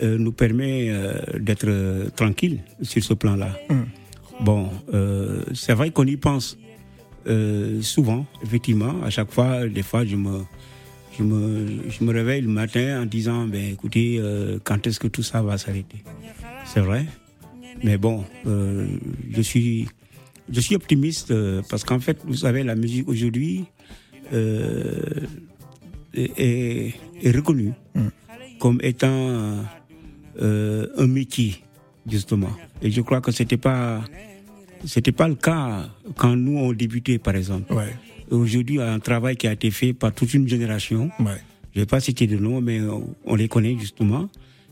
nous 0.02 0.32
permet 0.32 0.90
d'être 1.38 2.10
tranquille 2.16 2.60
sur 2.80 3.04
ce 3.04 3.12
plan-là. 3.14 3.56
Bon, 4.40 4.70
euh, 4.92 5.44
c'est 5.54 5.74
vrai 5.74 5.90
qu'on 5.90 6.06
y 6.06 6.16
pense 6.16 6.58
souvent, 7.82 8.26
effectivement. 8.42 8.94
À 9.04 9.10
chaque 9.10 9.30
fois, 9.30 9.68
des 9.68 9.82
fois, 9.82 10.04
je 10.04 10.16
me, 10.16 10.40
je 11.18 11.22
me, 11.22 11.66
je 11.90 12.04
me 12.04 12.12
réveille 12.12 12.42
le 12.42 12.48
matin 12.48 13.02
en 13.02 13.06
disant, 13.06 13.46
ben, 13.46 13.72
écoutez, 13.72 14.16
euh, 14.18 14.58
quand 14.64 14.86
est-ce 14.86 14.98
que 15.00 15.08
tout 15.08 15.22
ça 15.22 15.42
va 15.42 15.58
s'arrêter? 15.58 16.02
C'est 16.64 16.80
vrai. 16.80 17.06
Mais 17.84 17.98
bon, 17.98 18.24
euh, 18.46 18.86
je 19.30 19.42
suis, 19.42 19.88
je 20.50 20.60
suis 20.60 20.74
optimiste 20.76 21.30
euh, 21.30 21.62
parce 21.68 21.84
qu'en 21.84 21.98
fait, 22.00 22.18
vous 22.24 22.34
savez, 22.36 22.62
la 22.62 22.74
musique 22.76 23.08
aujourd'hui 23.08 23.64
est, 26.14 26.30
est- 26.38 26.94
est 27.22 27.30
reconnue 27.30 27.72
comme 28.58 28.78
étant 28.82 29.64
un 30.40 31.06
métier, 31.06 31.62
justement. 32.08 32.50
Et 32.80 32.90
je 32.90 33.00
crois 33.00 33.20
que 33.20 33.32
c'était 33.32 33.56
pas, 33.56 34.02
c'était 34.86 35.12
pas 35.12 35.28
le 35.28 35.34
cas 35.34 35.88
quand 36.16 36.36
nous 36.36 36.56
on 36.58 36.72
débuté, 36.72 37.18
par 37.18 37.34
exemple. 37.36 37.72
Aujourd'hui, 38.32 38.80
un 38.80 38.98
travail 38.98 39.36
qui 39.36 39.46
a 39.46 39.52
été 39.52 39.70
fait 39.70 39.92
par 39.92 40.12
toute 40.12 40.32
une 40.32 40.48
génération. 40.48 41.10
Je 41.74 41.80
vais 41.80 41.86
pas 41.86 42.00
citer 42.00 42.26
de 42.26 42.38
nom, 42.38 42.62
mais 42.62 42.80
on, 42.80 43.14
on 43.26 43.34
les 43.34 43.46
connaît 43.46 43.76
justement. 43.78 44.28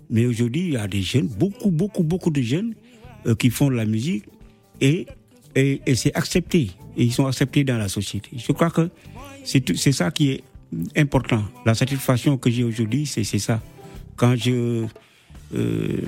Mais 0.09 0.25
aujourd'hui, 0.25 0.61
il 0.61 0.73
y 0.73 0.77
a 0.77 0.89
des 0.89 1.03
jeunes, 1.03 1.29
beaucoup, 1.29 1.71
beaucoup, 1.71 2.03
beaucoup 2.03 2.31
de 2.31 2.41
jeunes 2.41 2.75
euh, 3.27 3.35
qui 3.35 3.51
font 3.51 3.69
de 3.69 3.75
la 3.75 3.85
musique 3.85 4.25
et, 4.81 5.07
et, 5.55 5.83
et 5.87 5.95
c'est 5.95 6.15
accepté. 6.15 6.71
Et 6.97 7.05
ils 7.05 7.13
sont 7.13 7.27
acceptés 7.27 7.63
dans 7.63 7.77
la 7.77 7.89
société. 7.89 8.31
Je 8.37 8.53
crois 8.53 8.71
que 8.71 8.89
c'est 9.45 9.93
ça 9.93 10.11
qui 10.11 10.31
est 10.31 10.43
important. 10.97 11.45
La 11.67 11.75
satisfaction 11.75 12.39
que 12.39 12.51
j'ai 12.51 12.65
aujourd'hui, 12.65 13.05
c'est 13.07 13.25
c'est 13.25 13.39
ça. 13.39 13.63
Quand 14.17 14.37
je, 14.37 14.87
euh, 15.55 16.01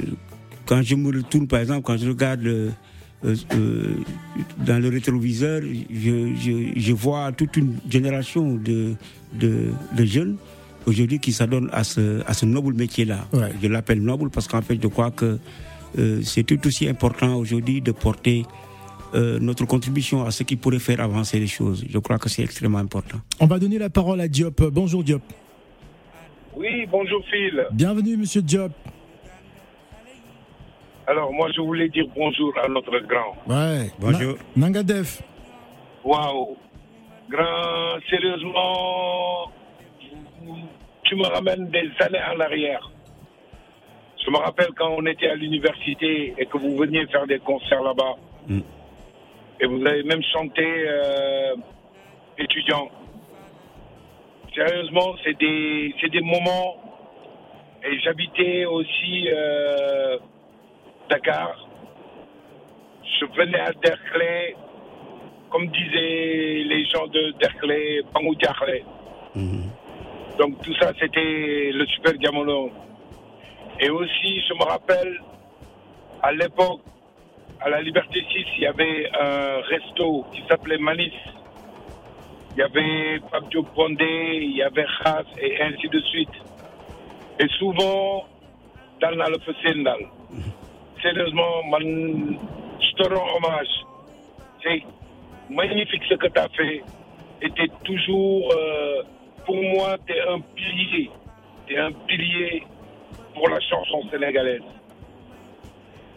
quand 0.67 0.83
je 0.83 0.95
me 0.95 1.15
retourne, 1.15 1.47
par 1.47 1.61
exemple, 1.61 1.83
quand 1.83 1.97
je 1.99 2.09
regarde 2.09 2.43
le, 2.43 2.73
euh, 3.25 3.35
euh, 3.55 3.95
dans 4.59 4.81
le 4.83 4.89
rétroviseur, 4.89 5.61
je, 5.63 6.35
je, 6.35 6.73
je 6.81 6.93
vois 6.93 7.33
toute 7.33 7.57
une 7.57 7.77
génération 7.89 8.55
de, 8.55 8.95
de, 9.35 9.71
de 9.97 10.05
jeunes 10.05 10.37
aujourd'hui 10.87 11.19
qui 11.21 11.33
s'adonnent 11.33 11.71
à 11.73 11.85
ce, 11.85 12.23
à 12.27 12.35
ce 12.35 12.45
noble 12.47 12.75
métier-là. 12.75 13.27
Je 13.63 13.69
l'appelle 13.69 14.03
noble 14.03 14.31
parce 14.31 14.49
qu'en 14.49 14.63
fait, 14.63 14.79
je 14.83 14.89
crois 14.89 15.11
que 15.11 15.39
euh, 15.99 16.21
c'est 16.23 16.43
tout 16.43 16.59
aussi 16.67 16.89
important 16.89 17.37
aujourd'hui 17.37 17.81
de 17.81 17.93
porter 17.93 18.45
euh, 19.15 19.39
notre 19.39 19.67
contribution 19.67 20.25
à 20.25 20.31
ce 20.31 20.43
qui 20.43 20.57
pourrait 20.57 20.79
faire 20.79 21.01
avancer 21.01 21.39
les 21.39 21.47
choses. 21.47 21.85
Je 21.89 21.99
crois 21.99 22.19
que 22.19 22.29
c'est 22.29 22.43
extrêmement 22.43 22.79
important. 22.79 23.19
On 23.41 23.47
va 23.47 23.59
donner 23.59 23.79
la 23.79 23.91
parole 23.91 24.21
à 24.21 24.27
Diop. 24.29 24.63
Bonjour 24.73 25.05
Diop. 25.05 25.23
Oui, 26.57 26.87
bonjour 26.91 27.23
Phil. 27.31 27.67
Bienvenue 27.73 28.17
Monsieur 28.17 28.43
Diop. 28.43 28.73
Alors 31.07 31.33
moi 31.33 31.49
je 31.55 31.61
voulais 31.61 31.89
dire 31.89 32.07
bonjour 32.15 32.53
à 32.63 32.69
notre 32.69 32.99
grand. 33.01 33.35
Ouais. 33.49 33.91
Bonjour. 33.99 34.37
Na- 34.57 34.67
Nangadef. 34.67 35.23
Waouh. 36.05 36.57
Grand, 37.29 37.99
sérieusement, 38.11 39.51
tu 41.05 41.17
me 41.17 41.27
ramènes 41.27 41.69
des 41.71 41.91
années 42.01 42.19
en 42.35 42.41
arrière. 42.41 42.91
Je 44.25 44.31
me 44.31 44.37
rappelle 44.37 44.69
quand 44.77 44.91
on 44.99 45.07
était 45.07 45.29
à 45.29 45.35
l'université 45.35 46.35
et 46.39 46.47
que 46.47 46.59
vous 46.59 46.77
veniez 46.77 47.07
faire 47.07 47.27
des 47.27 47.39
concerts 47.39 47.83
là-bas. 47.83 48.17
Et 49.61 49.67
vous 49.67 49.85
avez 49.87 50.03
même 50.03 50.23
chanté 50.33 50.65
euh, 50.65 51.55
étudiant. 52.39 52.89
Sérieusement, 54.55 55.15
c'est 55.25 55.39
des, 55.39 55.95
c'est 56.01 56.11
des 56.11 56.21
moments. 56.21 56.77
Et 57.85 57.99
j'habitais 58.01 58.65
aussi 58.67 59.29
euh, 59.33 60.19
Dakar. 61.13 61.69
Je 63.21 63.27
venais 63.37 63.61
à 63.61 63.73
Derklé, 63.73 64.57
comme 65.51 65.67
disaient 65.67 66.65
les 66.73 66.87
gens 66.87 67.07
de 67.07 67.33
Derklé, 67.39 68.01
Pangou 68.15 68.35
Diakhlé. 68.35 68.83
Donc 70.39 70.63
tout 70.63 70.75
ça, 70.81 70.91
c'était 70.99 71.71
le 71.75 71.85
super 71.89 72.15
diamolo. 72.15 72.71
Et 73.79 73.91
aussi, 73.91 74.41
je 74.49 74.55
me 74.55 74.65
rappelle, 74.65 75.21
à 76.23 76.33
l'époque, 76.33 76.81
à 77.61 77.69
la 77.69 77.83
Liberté 77.83 78.25
6, 78.33 78.47
il 78.57 78.63
y 78.63 78.67
avait 78.67 79.11
un 79.13 79.61
resto 79.69 80.25
qui 80.33 80.43
s'appelait 80.49 80.79
Manis. 80.79 81.13
Il 82.53 82.59
y 82.59 82.63
avait 82.63 83.21
Diop 83.51 83.67
Bondé, 83.75 84.41
il 84.43 84.57
y 84.57 84.63
avait 84.63 84.87
Khas 85.05 85.25
et 85.39 85.63
ainsi 85.63 85.89
de 85.91 86.01
suite. 86.01 86.37
Et 87.39 87.49
souvent, 87.59 88.25
dans 89.01 89.11
le 89.11 89.39
Fessendal. 89.41 89.99
Sérieusement, 91.03 91.65
man, 91.71 92.37
je 92.81 93.03
te 93.03 93.09
rends 93.15 93.37
hommage. 93.37 93.67
C'est 94.63 94.83
magnifique 95.51 96.03
ce 96.09 96.15
que 96.15 96.29
tu 96.29 96.39
as 96.39 96.49
fait. 96.51 96.83
Et 97.43 97.51
tu 97.51 97.69
toujours, 97.85 98.53
euh, 98.53 99.03
pour 99.45 99.57
moi, 99.57 99.97
tu 100.07 100.13
es 100.13 100.21
un 100.21 100.41
pilier. 100.55 101.11
Tu 101.67 101.75
es 101.75 101.79
un 101.79 101.91
pilier 102.07 102.63
pour 103.35 103.49
la 103.49 103.59
chanson 103.61 104.09
sénégalaise. 104.11 104.63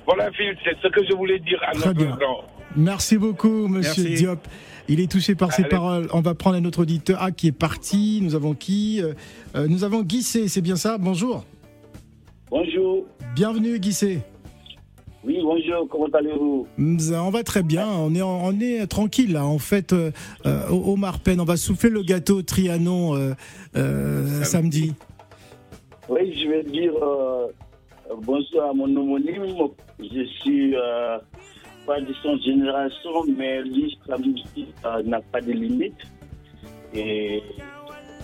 Voilà, 0.06 0.32
Phil, 0.34 0.56
c'est 0.63 0.78
ce 0.80 0.88
que 0.89 1.04
je 1.10 1.15
voulais 1.15 1.39
dire 1.39 1.60
à 1.67 1.71
Très 1.71 1.88
notre 1.88 2.06
bien. 2.06 2.15
grand. 2.15 2.43
Merci 2.76 3.17
beaucoup, 3.17 3.67
Monsieur 3.67 4.04
Merci. 4.04 4.15
Diop. 4.24 4.39
Il 4.88 5.00
est 5.00 5.12
touché 5.12 5.34
par 5.34 5.52
ses 5.52 5.63
paroles. 5.63 6.08
On 6.13 6.21
va 6.21 6.36
prendre 6.36 6.58
un 6.58 6.65
autre 6.65 6.84
auditeur 6.84 7.17
ah, 7.19 7.32
qui 7.32 7.48
est 7.48 7.52
parti. 7.58 8.19
Nous 8.21 8.36
avons 8.36 8.54
qui 8.54 9.02
Euh, 9.02 9.13
euh, 9.56 9.67
Nous 9.67 9.84
avons 9.84 10.04
Guissé, 10.04 10.48
c'est 10.48 10.62
bien 10.62 10.76
ça? 10.76 11.00
Bonjour. 11.00 11.43
Bonjour. 12.52 13.06
Bienvenue 13.34 13.80
Guissé. 13.80 14.19
Oui, 15.25 15.39
bonjour, 15.41 15.88
comment 15.89 16.05
allez-vous 16.13 16.67
On 16.77 17.29
va 17.31 17.41
très 17.43 17.63
bien, 17.63 17.88
on 17.89 18.13
est, 18.13 18.21
en- 18.21 18.45
on 18.45 18.59
est 18.59 18.85
tranquille 18.85 19.33
là. 19.33 19.45
En 19.45 19.57
fait, 19.57 19.91
euh, 19.91 20.11
euh, 20.45 20.69
Marpen, 20.97 21.39
on 21.39 21.45
va 21.45 21.57
souffler 21.57 21.89
le 21.89 22.03
gâteau 22.03 22.43
Trianon 22.43 23.15
euh, 23.15 23.33
euh, 23.75 24.43
samedi. 24.43 24.93
Oui, 26.09 26.31
je 26.39 26.47
vais 26.47 26.63
dire 26.63 26.93
euh, 27.01 27.47
bonsoir 28.21 28.69
à 28.69 28.73
mon 28.73 28.83
homonyme. 28.95 29.45
Je 29.99 30.25
suis 30.41 30.75
euh, 30.75 31.17
pas 31.88 31.99
de 31.99 32.13
son 32.21 32.38
génération, 32.38 33.23
mais 33.35 33.63
euh, 34.85 35.01
n'a 35.03 35.21
pas 35.21 35.41
de 35.41 35.51
limite. 35.53 35.95
Et 36.93 37.41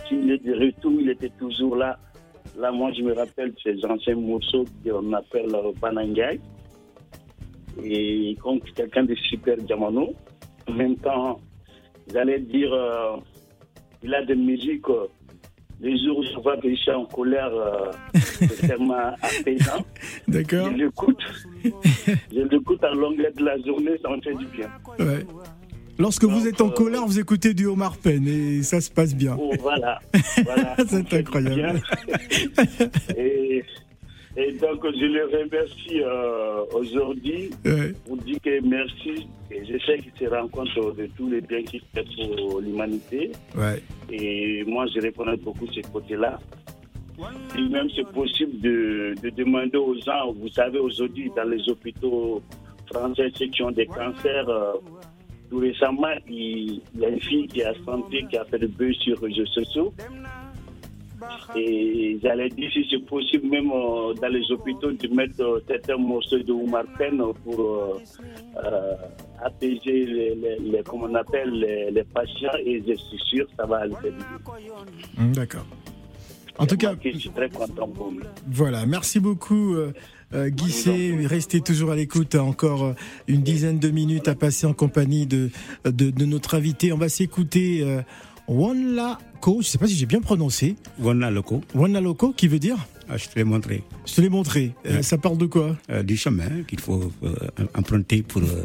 s'il 0.08 0.30
est 0.32 0.46
de 0.46 0.54
retour, 0.54 0.92
il 1.02 1.10
était 1.10 1.32
toujours 1.40 1.76
là. 1.76 1.98
Là, 2.60 2.72
moi, 2.72 2.92
je 2.96 3.02
me 3.02 3.14
rappelle 3.14 3.54
ces 3.64 3.84
anciens 3.86 4.16
morceaux 4.16 4.66
qu'on 4.86 5.14
appelle 5.14 5.56
euh, 5.56 5.72
Banangay. 5.82 6.40
Et 7.84 8.38
donc, 8.44 8.64
quelqu'un 8.74 9.04
de 9.04 9.16
super 9.16 9.58
diamano. 9.58 10.14
En 10.68 10.74
même 10.74 10.96
temps, 10.98 11.40
j'allais 12.12 12.40
dire, 12.40 12.74
euh, 12.74 13.18
il 14.04 14.14
a 14.14 14.24
des 14.26 14.36
musiques. 14.36 14.90
euh, 14.90 15.08
les 15.82 15.98
jours 16.04 16.20
où 16.20 16.24
je 16.24 16.40
vois 16.40 16.58
que 16.58 16.70
je 16.70 16.76
suis 16.76 16.92
en 16.92 17.06
colère, 17.06 17.50
euh, 17.52 17.92
c'est 18.14 18.68
tellement 18.68 19.14
apaisant. 19.20 19.84
D'accord. 20.28 20.70
Je 20.72 20.78
l'écoute. 20.78 21.24
je 21.64 22.42
l'écoute 22.42 22.84
à 22.84 22.94
longueur 22.94 23.32
de 23.36 23.44
la 23.44 23.58
journée, 23.62 23.98
ça 24.02 24.10
me 24.10 24.22
fait 24.22 24.36
du 24.36 24.46
bien. 24.46 24.70
Ouais. 25.00 25.26
Lorsque 25.98 26.24
vous 26.24 26.48
êtes 26.48 26.62
en 26.62 26.70
colère, 26.70 27.06
vous 27.06 27.20
écoutez 27.20 27.54
du 27.54 27.66
Omar 27.66 27.98
Penn 27.98 28.28
et 28.28 28.64
ça 28.64 28.80
se 28.82 28.90
passe 28.90 29.16
bien. 29.16 29.36
Oh, 29.40 29.52
voilà. 29.60 30.00
voilà. 30.44 30.76
C'est 30.88 31.14
incroyable. 31.14 31.82
et, 33.18 33.64
et 34.38 34.54
donc, 34.54 34.80
je 34.84 35.06
le 35.06 35.26
remercie 35.26 36.02
euh, 36.02 36.64
aujourd'hui 36.74 37.50
pour 38.06 38.18
dire 38.18 38.38
que 38.42 38.62
merci. 38.66 39.28
Et 39.52 39.66
je 39.66 39.78
sais 39.86 39.98
qu'il 39.98 40.14
se 40.18 40.34
rend 40.34 40.48
compte 40.48 40.74
de 40.98 41.08
tous 41.18 41.30
les 41.30 41.42
biens 41.42 41.64
qu'il 41.64 41.82
fait 41.94 42.06
pour 42.16 42.62
l'humanité. 42.62 43.34
Et 44.10 44.64
moi, 44.66 44.86
je 44.88 45.06
reconnais 45.06 45.36
beaucoup 45.38 45.68
ce 45.68 45.82
côté-là. 45.92 46.40
Et 47.58 47.70
même, 47.70 47.90
c'est 47.96 48.08
possible 48.12 48.60
de, 48.62 49.14
de 49.22 49.30
demander 49.32 49.78
aux 49.78 49.96
gens, 49.96 50.32
vous 50.34 50.50
savez, 50.50 50.80
aujourd'hui, 50.80 51.30
dans 51.36 51.44
les 51.44 51.70
hôpitaux 51.70 52.42
français, 52.92 53.30
ceux 53.36 53.48
qui 53.48 53.62
ont 53.62 53.72
des 53.72 53.86
cancers, 53.86 54.50
euh, 54.50 54.74
tout 55.50 55.60
récemment, 55.60 56.08
il, 56.28 56.82
il 56.96 57.00
y 57.02 57.06
a 57.06 57.10
une 57.10 57.20
fille 57.20 57.48
qui 57.48 57.62
a 57.64 57.74
santé, 57.86 58.26
qui 58.30 58.38
a 58.38 58.46
fait 58.46 58.58
le 58.58 58.68
buzz 58.68 58.96
sur 58.98 59.20
les 59.22 59.28
réseaux 59.28 59.46
sociaux. 59.48 59.94
Et 61.56 62.18
j'allais 62.24 62.50
dire, 62.50 62.70
si 62.72 62.86
c'est 62.90 63.06
possible, 63.06 63.48
même 63.48 63.70
euh, 63.72 64.14
dans 64.14 64.28
les 64.28 64.50
hôpitaux, 64.52 64.92
de 64.92 65.08
mettre 65.16 65.42
euh, 65.42 65.60
certains 65.68 65.98
morceaux 65.98 66.40
de 66.40 66.52
Oumar 66.52 66.84
pour 67.44 67.60
euh, 67.60 68.94
apaiser 69.44 70.06
les, 70.06 70.36
les- 70.36 70.60
les- 70.60 70.84
comment 70.86 71.08
on 71.10 71.16
appelle, 71.16 71.52
les, 71.52 71.92
les 71.92 72.04
patients. 72.04 72.52
Et 72.66 72.82
je 72.88 72.94
suis 72.96 73.20
sûr 73.26 73.46
que 73.48 73.52
ça 73.58 73.66
va 73.66 73.78
aller. 73.78 73.94
Hum, 75.18 75.32
D'accord. 75.34 75.66
En 76.58 76.66
tout 76.68 76.78
cas, 76.78 76.94
je 77.04 77.18
suis 77.18 77.30
très 77.30 77.50
content 77.50 77.88
pour 77.88 78.12
lui. 78.12 78.20
Voilà, 78.48 78.86
merci 78.86 79.20
beaucoup 79.20 79.74
euh, 79.76 80.50
Guissé. 80.50 81.16
Restez 81.26 81.62
toujours 81.62 81.92
à 81.92 81.96
l'écoute, 81.96 82.36
hein, 82.36 82.42
encore 82.44 82.94
une 83.28 83.42
dizaine 83.42 83.80
de 83.80 83.90
minutes 83.90 84.28
à 84.28 84.36
passer 84.36 84.68
en 84.68 84.74
compagnie 84.74 85.26
de, 85.26 85.50
de, 85.86 86.12
de 86.12 86.26
notre 86.26 86.56
invité. 86.56 86.94
On 86.94 86.98
va 86.98 87.10
s'écouter, 87.10 87.80
euh, 87.82 88.02
Wanlako, 88.48 89.62
je 89.62 89.68
sais 89.68 89.78
pas 89.78 89.88
si 89.88 89.96
j'ai 89.96 90.06
bien 90.06 90.22
prononcé. 90.22 90.76
Wanlako. 91.00 91.62
Wanlako, 91.74 92.34
qui 92.34 92.48
veut 92.48 92.60
dire 92.60 92.78
Ah, 93.10 93.18
je 93.18 93.28
te 93.28 93.36
l'ai 93.38 93.44
montré. 93.44 93.84
Je 94.06 94.14
te 94.16 94.22
l'ai 94.22 94.30
montré. 94.30 94.74
Euh, 94.86 95.02
ça 95.02 95.18
parle 95.18 95.38
de 95.38 95.46
quoi 95.46 95.76
Euh, 95.90 96.04
du 96.04 96.18
chemin 96.18 96.64
qu'il 96.68 96.80
faut 96.80 97.12
euh, 97.24 97.34
emprunter 97.78 98.22
pour, 98.24 98.42
euh, 98.42 98.64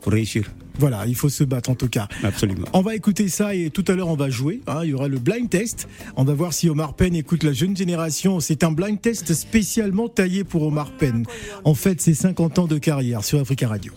pour 0.00 0.12
réussir. 0.12 0.50
Voilà, 0.78 1.06
il 1.06 1.14
faut 1.14 1.28
se 1.28 1.44
battre 1.44 1.68
en 1.68 1.74
tout 1.74 1.88
cas. 1.88 2.08
Absolument. 2.24 2.66
On 2.72 2.80
va 2.80 2.94
écouter 2.96 3.28
ça 3.28 3.54
et 3.54 3.68
tout 3.68 3.84
à 3.88 3.92
l'heure 3.92 4.08
on 4.08 4.16
va 4.16 4.30
jouer. 4.30 4.62
hein, 4.66 4.80
il 4.84 4.90
y 4.90 4.94
aura 4.94 5.06
le 5.06 5.18
blind 5.18 5.48
test. 5.50 5.86
On 6.16 6.24
va 6.24 6.32
voir 6.32 6.54
si 6.54 6.70
Omar 6.70 6.94
Penn 6.94 7.14
écoute 7.14 7.42
la 7.44 7.52
jeune 7.52 7.76
génération. 7.76 8.40
C'est 8.40 8.64
un 8.64 8.72
blind 8.72 8.98
test 8.98 9.34
spécialement 9.34 10.08
taillé 10.08 10.44
pour 10.44 10.62
Omar 10.62 10.90
Penn. 10.92 11.24
En 11.64 11.74
fait, 11.74 12.00
c'est 12.00 12.14
50 12.14 12.58
ans 12.58 12.66
de 12.66 12.78
carrière 12.78 13.22
sur 13.22 13.38
Africa 13.38 13.68
Radio. 13.68 13.92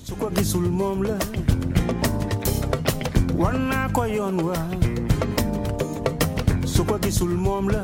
Su 6.75 6.83
ko 6.83 6.97
gisul 6.99 7.31
moom 7.39 7.69
la. 7.71 7.83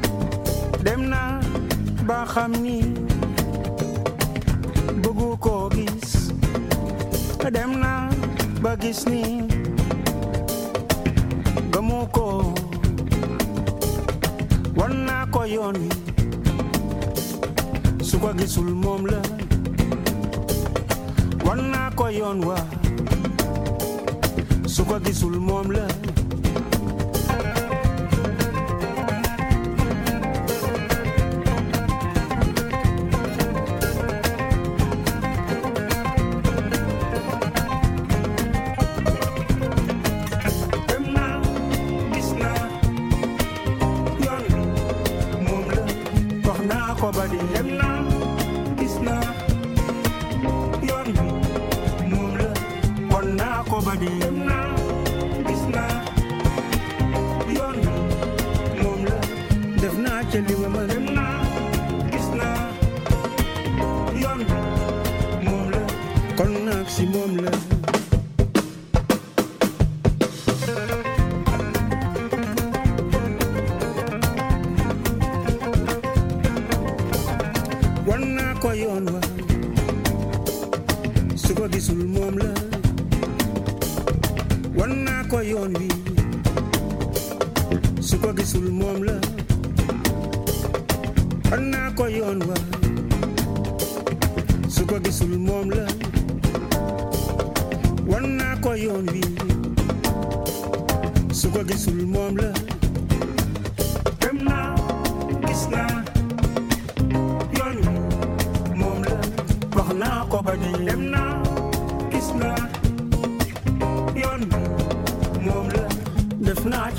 Wan 0.00 0.12
naa 0.22 0.30
ko 0.34 0.46
yoon 0.50 0.56
wa 0.56 0.56
su 0.56 0.58
ko 0.58 0.74
gisul 0.84 0.90
moom 0.90 0.90
la 0.90 0.90
dem 0.90 1.02
naa 1.10 1.40
ba 2.08 2.18
xam 2.32 2.52
ni 2.64 2.78
bëggu 5.02 5.28
koo 5.44 5.68
gis. 5.74 6.10
Dem 7.54 7.72
ba 8.62 8.72
gis 8.82 9.00
ni 9.10 9.22
gëmu 11.72 12.00
ko. 12.14 12.26
Ko 15.30 15.44
yoon 15.46 15.76
su 18.08 18.18
ko 18.18 18.30
la. 19.10 19.20
Ko 21.96 22.06
wa. 22.48 22.58
La 25.74 26.19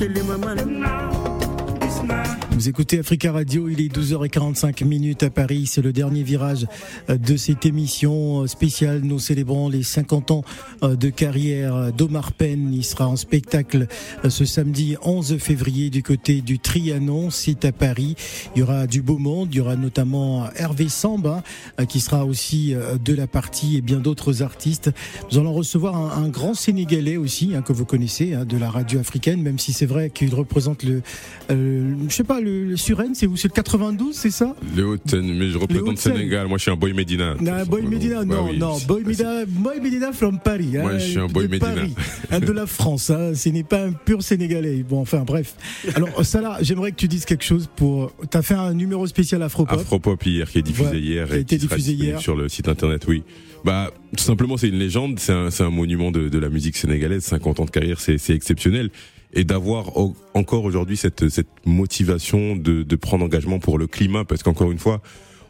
def 0.09 0.25
naa 0.33 0.55
ci 0.55 1.19
li 1.19 1.20
Vous 2.61 2.69
écoutez 2.69 2.99
Africa 2.99 3.31
Radio, 3.31 3.67
il 3.69 3.81
est 3.81 3.91
12h45 3.91 4.85
minutes 4.85 5.23
à 5.23 5.31
Paris. 5.31 5.65
C'est 5.65 5.81
le 5.81 5.91
dernier 5.91 6.21
virage 6.21 6.67
euh, 7.09 7.17
de 7.17 7.35
cette 7.35 7.65
émission 7.65 8.45
spéciale. 8.45 9.01
Nous 9.03 9.17
célébrons 9.17 9.67
les 9.67 9.81
50 9.81 10.29
ans 10.29 10.43
euh, 10.83 10.95
de 10.95 11.09
carrière 11.09 11.91
d'Omar 11.91 12.33
Penn. 12.33 12.71
Il 12.71 12.85
sera 12.85 13.07
en 13.07 13.15
spectacle 13.15 13.87
euh, 14.25 14.29
ce 14.29 14.45
samedi 14.45 14.95
11 15.01 15.39
février 15.39 15.89
du 15.89 16.03
côté 16.03 16.41
du 16.41 16.59
Trianon. 16.59 17.31
C'est 17.31 17.65
à 17.65 17.71
Paris. 17.71 18.15
Il 18.55 18.59
y 18.59 18.61
aura 18.61 18.85
du 18.85 19.01
beau 19.01 19.17
monde. 19.17 19.47
Il 19.51 19.57
y 19.57 19.59
aura 19.59 19.75
notamment 19.75 20.47
Hervé 20.55 20.87
Samba 20.87 21.41
euh, 21.79 21.85
qui 21.85 21.99
sera 21.99 22.25
aussi 22.25 22.73
euh, 22.73 22.97
de 22.97 23.13
la 23.13 23.27
partie 23.27 23.77
et 23.77 23.81
bien 23.81 23.99
d'autres 23.99 24.41
artistes. 24.41 24.91
Nous 25.31 25.39
allons 25.39 25.53
recevoir 25.53 26.17
un, 26.17 26.29
grand 26.29 26.53
Sénégalais 26.53 27.17
aussi 27.17 27.53
hein, 27.55 27.61
que 27.61 27.73
vous 27.73 27.85
connaissez 27.85 28.33
hein, 28.33 28.45
de 28.45 28.57
la 28.57 28.69
radio 28.69 28.99
africaine, 28.99 29.41
même 29.41 29.59
si 29.59 29.73
c'est 29.73 29.85
vrai 29.85 30.09
qu'il 30.09 30.33
représente 30.33 30.83
le, 30.83 31.01
euh, 31.49 31.95
je 32.07 32.13
sais 32.13 32.23
pas, 32.23 32.39
le, 32.39 32.50
le 32.69 32.77
Suren, 32.77 33.13
c'est 33.15 33.27
où? 33.27 33.35
C'est 33.37 33.47
le 33.47 33.53
92, 33.53 34.15
c'est 34.15 34.29
ça? 34.31 34.55
Les 34.75 34.83
Hauts-de-Seine, 34.83 35.33
mais 35.37 35.49
je 35.49 35.57
représente. 35.57 35.97
Sénégal. 35.97 36.47
Moi, 36.47 36.57
je 36.57 36.63
suis 36.63 36.71
un 36.71 36.75
boy 36.75 36.93
Medina. 36.93 37.35
Non, 37.39 37.63
Boy 37.65 37.83
Medina, 37.83 38.23
Bah 38.23 38.35
non, 38.35 38.47
oui. 38.49 38.57
non, 38.57 38.77
Boy 38.87 39.03
Medina, 39.03 39.45
Boy 39.47 39.79
Medina 39.81 40.11
from 40.13 40.39
Paris. 40.39 40.69
Moi, 40.73 40.91
hein, 40.91 40.97
je 40.99 41.05
suis 41.05 41.19
un 41.19 41.27
Boy 41.27 41.45
de 41.47 41.51
Medina. 41.51 41.73
Paris, 41.73 41.93
hein, 42.31 42.39
de 42.39 42.51
la 42.51 42.65
France. 42.67 43.09
Hein, 43.09 43.33
ce 43.35 43.49
n'est 43.49 43.63
pas 43.63 43.85
un 43.85 43.91
pur 43.91 44.21
Sénégalais. 44.23 44.83
Bon, 44.87 44.99
enfin, 45.01 45.23
bref. 45.25 45.55
Alors, 45.95 46.09
Salah, 46.25 46.57
j'aimerais 46.61 46.91
que 46.91 46.97
tu 46.97 47.07
dises 47.07 47.25
quelque 47.25 47.43
chose 47.43 47.69
pour. 47.75 48.11
T'as 48.29 48.41
fait 48.41 48.53
un 48.55 48.73
numéro 48.73 49.05
spécial 49.07 49.41
Afropop. 49.43 49.79
Afropop 49.79 50.25
hier, 50.25 50.49
qui 50.49 50.59
est 50.59 50.61
diffusé 50.63 50.89
Ouais, 50.91 50.99
hier. 50.99 51.27
qui 51.27 51.33
a 51.33 51.37
et 51.37 51.41
été 51.41 51.59
sera 51.59 51.75
diffusé 51.75 51.93
hier. 51.93 52.19
Sur 52.21 52.35
le 52.35 52.49
site 52.49 52.67
internet, 52.67 53.05
oui. 53.07 53.23
Bah, 53.63 53.91
tout 54.17 54.23
simplement, 54.23 54.57
c'est 54.57 54.69
une 54.69 54.79
légende. 54.79 55.19
C'est 55.19 55.33
un, 55.33 55.49
un 55.59 55.69
monument 55.69 56.11
de, 56.11 56.29
de 56.29 56.39
la 56.39 56.49
musique 56.49 56.75
sénégalaise. 56.77 57.23
50 57.23 57.59
ans 57.59 57.65
de 57.65 57.69
carrière, 57.69 57.99
c'est 57.99 58.17
exceptionnel. 58.29 58.89
Et 59.33 59.43
d'avoir 59.43 59.91
encore 60.33 60.65
aujourd'hui 60.65 60.97
cette, 60.97 61.29
cette 61.29 61.47
motivation 61.65 62.55
de, 62.55 62.83
de 62.83 62.95
prendre 62.95 63.23
engagement 63.23 63.59
pour 63.59 63.77
le 63.77 63.87
climat, 63.87 64.25
parce 64.25 64.43
qu'encore 64.43 64.71
une 64.71 64.79
fois, 64.79 65.01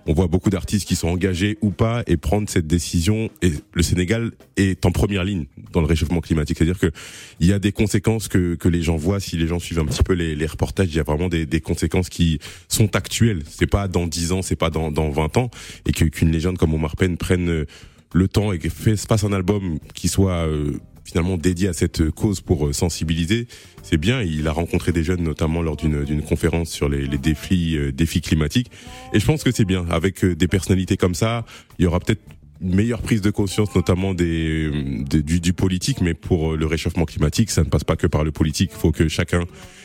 on 0.07 0.13
voit 0.13 0.27
beaucoup 0.27 0.49
d'artistes 0.49 0.87
qui 0.87 0.95
sont 0.95 1.09
engagés 1.09 1.57
ou 1.61 1.69
pas 1.69 2.03
et 2.07 2.17
prendre 2.17 2.49
cette 2.49 2.67
décision. 2.67 3.29
Et 3.41 3.51
le 3.73 3.83
Sénégal 3.83 4.31
est 4.57 4.85
en 4.85 4.91
première 4.91 5.23
ligne 5.23 5.45
dans 5.71 5.81
le 5.81 5.87
réchauffement 5.87 6.21
climatique. 6.21 6.57
C'est-à-dire 6.57 6.79
que 6.79 6.91
il 7.39 7.47
y 7.47 7.53
a 7.53 7.59
des 7.59 7.71
conséquences 7.71 8.27
que, 8.27 8.55
que 8.55 8.67
les 8.67 8.81
gens 8.81 8.95
voient. 8.95 9.19
Si 9.19 9.37
les 9.37 9.47
gens 9.47 9.59
suivent 9.59 9.79
un 9.79 9.85
petit 9.85 10.03
peu 10.03 10.13
les, 10.13 10.35
les 10.35 10.45
reportages, 10.45 10.87
il 10.89 10.95
y 10.95 10.99
a 10.99 11.03
vraiment 11.03 11.29
des, 11.29 11.45
des 11.45 11.61
conséquences 11.61 12.09
qui 12.09 12.39
sont 12.67 12.95
actuelles. 12.95 13.43
C'est 13.47 13.69
pas 13.69 13.87
dans 13.87 14.07
10 14.07 14.31
ans, 14.31 14.41
c'est 14.41 14.55
pas 14.55 14.69
dans, 14.69 14.91
dans 14.91 15.09
20 15.09 15.37
ans. 15.37 15.51
Et 15.85 15.91
qu'une 15.91 16.31
légende 16.31 16.57
comme 16.57 16.73
Omar 16.73 16.95
Penn 16.95 17.17
prenne 17.17 17.65
le 18.13 18.27
temps 18.27 18.51
et 18.51 18.59
que 18.59 18.69
fasse 18.69 19.23
un 19.23 19.33
album 19.33 19.79
qui 19.93 20.07
soit 20.07 20.47
euh, 20.47 20.73
finalement 21.03 21.37
dédié 21.37 21.67
à 21.67 21.73
cette 21.73 22.09
cause 22.11 22.41
pour 22.41 22.67
euh, 22.67 22.73
sensibiliser, 22.73 23.47
c'est 23.83 23.97
bien. 23.97 24.21
Il 24.21 24.47
a 24.47 24.51
rencontré 24.51 24.91
des 24.91 25.03
jeunes, 25.03 25.23
notamment 25.23 25.61
lors 25.61 25.75
d'une 25.75 26.21
conférence 26.21 26.69
sur 26.69 26.89
les, 26.89 27.07
défis 27.17 27.77
euh, 27.77 27.91
défis 27.91 28.21
climatiques. 28.21 28.71
Et 29.13 29.19
je 29.19 29.25
pense 29.25 29.43
que 29.43 29.51
c'est 29.51 29.65
bien. 29.65 29.85
Avec 29.89 30.23
euh, 30.23 30.35
des 30.35 30.47
personnalités 30.47 30.97
comme 30.97 31.15
ça, 31.15 31.45
il 31.79 31.83
y 31.83 31.85
aura 31.85 31.99
peut-être 31.99 32.21
meilleure 32.61 33.01
prise 33.01 33.21
de 33.21 33.29
conscience, 33.31 33.73
notamment 33.75 34.13
des, 34.13 34.69
des- 35.09 35.23
du, 35.23 35.39
du 35.39 35.53
politique, 35.53 36.01
mais 36.01 36.13
pour 36.13 36.53
euh, 36.53 36.57
le 36.57 36.65
réchauffement 36.65 37.05
climatique, 37.05 37.49
ça 37.51 37.63
ne 37.63 37.69
passe 37.69 37.83
pas 37.83 37.95
que 37.95 38.07
par 38.07 38.23
le 38.23 38.31
politique. 38.31 38.71
Il 38.73 38.79
faut 38.79 38.91
que 38.91 39.07
chacun 39.07 39.43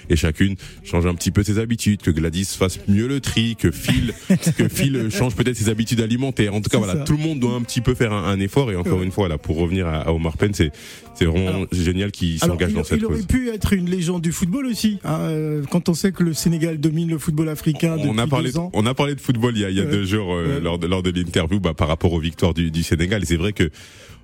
et 0.08 0.14
chacune 0.14 0.54
change 0.84 1.04
un 1.06 1.14
petit 1.14 1.32
peu 1.32 1.42
ses 1.42 1.58
habitudes, 1.58 2.00
que 2.00 2.12
Gladys 2.12 2.44
fasse 2.56 2.78
mieux 2.86 3.08
le 3.08 3.18
tri, 3.20 3.56
que 3.56 3.72
Phil, 3.72 4.12
que 4.56 4.68
Phil 4.68 4.94
euh, 4.96 5.10
change 5.10 5.34
peut-être 5.34 5.56
ses 5.56 5.68
habitudes 5.68 6.00
alimentaires. 6.00 6.54
En 6.54 6.60
tout 6.60 6.70
cas, 6.70 6.78
voilà, 6.78 6.92
ça. 6.94 7.00
tout 7.00 7.16
le 7.16 7.22
monde 7.22 7.40
doit 7.40 7.54
un 7.54 7.62
petit 7.62 7.80
peu 7.80 7.94
faire 7.94 8.12
un, 8.12 8.24
un 8.24 8.38
effort. 8.40 8.70
Et 8.70 8.76
encore 8.76 8.98
Ouais. 8.98 9.04
une 9.04 9.10
fois, 9.10 9.28
là, 9.28 9.36
pour 9.38 9.56
revenir 9.56 9.86
à, 9.88 10.02
à 10.02 10.12
Omar 10.12 10.36
Penn, 10.36 10.52
c'est 10.54 10.70
c'est 11.14 11.24
vraiment 11.24 11.64
génial 11.72 12.12
qu'il 12.12 12.38
s'engage 12.38 12.72
il, 12.72 12.74
dans 12.76 12.84
cette 12.84 12.98
il 12.98 13.06
aurait 13.06 13.16
cause. 13.16 13.26
pu 13.26 13.48
être 13.48 13.72
une 13.72 13.88
légende 13.88 14.20
du 14.20 14.32
football 14.32 14.66
aussi. 14.66 14.98
hein, 15.02 15.18
euh, 15.22 15.62
quand 15.70 15.88
on 15.88 15.94
sait 15.94 16.12
que 16.12 16.22
le 16.22 16.34
Sénégal 16.34 16.78
domine 16.78 17.08
le 17.08 17.18
football 17.18 17.48
africain 17.48 17.96
depuis 17.96 18.10
On 18.10 18.18
a 18.18 18.26
parlé, 18.26 18.50
deux 18.52 18.58
ans. 18.58 18.70
on 18.74 18.84
a 18.84 18.92
parlé 18.92 19.14
de 19.14 19.20
football 19.20 19.54
il 19.56 19.62
y 19.62 19.64
a, 19.64 19.70
il 19.70 19.76
y 19.76 19.80
a 19.80 19.84
Ouais. 19.84 19.90
deux 19.90 20.04
jours 20.04 20.34
euh, 20.34 20.56
Ouais. 20.56 20.60
lors 20.60 20.78
de, 20.78 20.86
lors 20.86 21.02
de 21.02 21.10
l'interview 21.10 21.58
bah, 21.58 21.72
par 21.72 21.88
rapport 21.88 22.12
aux 22.12 22.20
victoires 22.20 22.52
du, 22.52 22.65
du 22.70 22.82
Sénégal. 22.82 23.24
C'est 23.24 23.36
vrai 23.36 23.52
que 23.52 23.70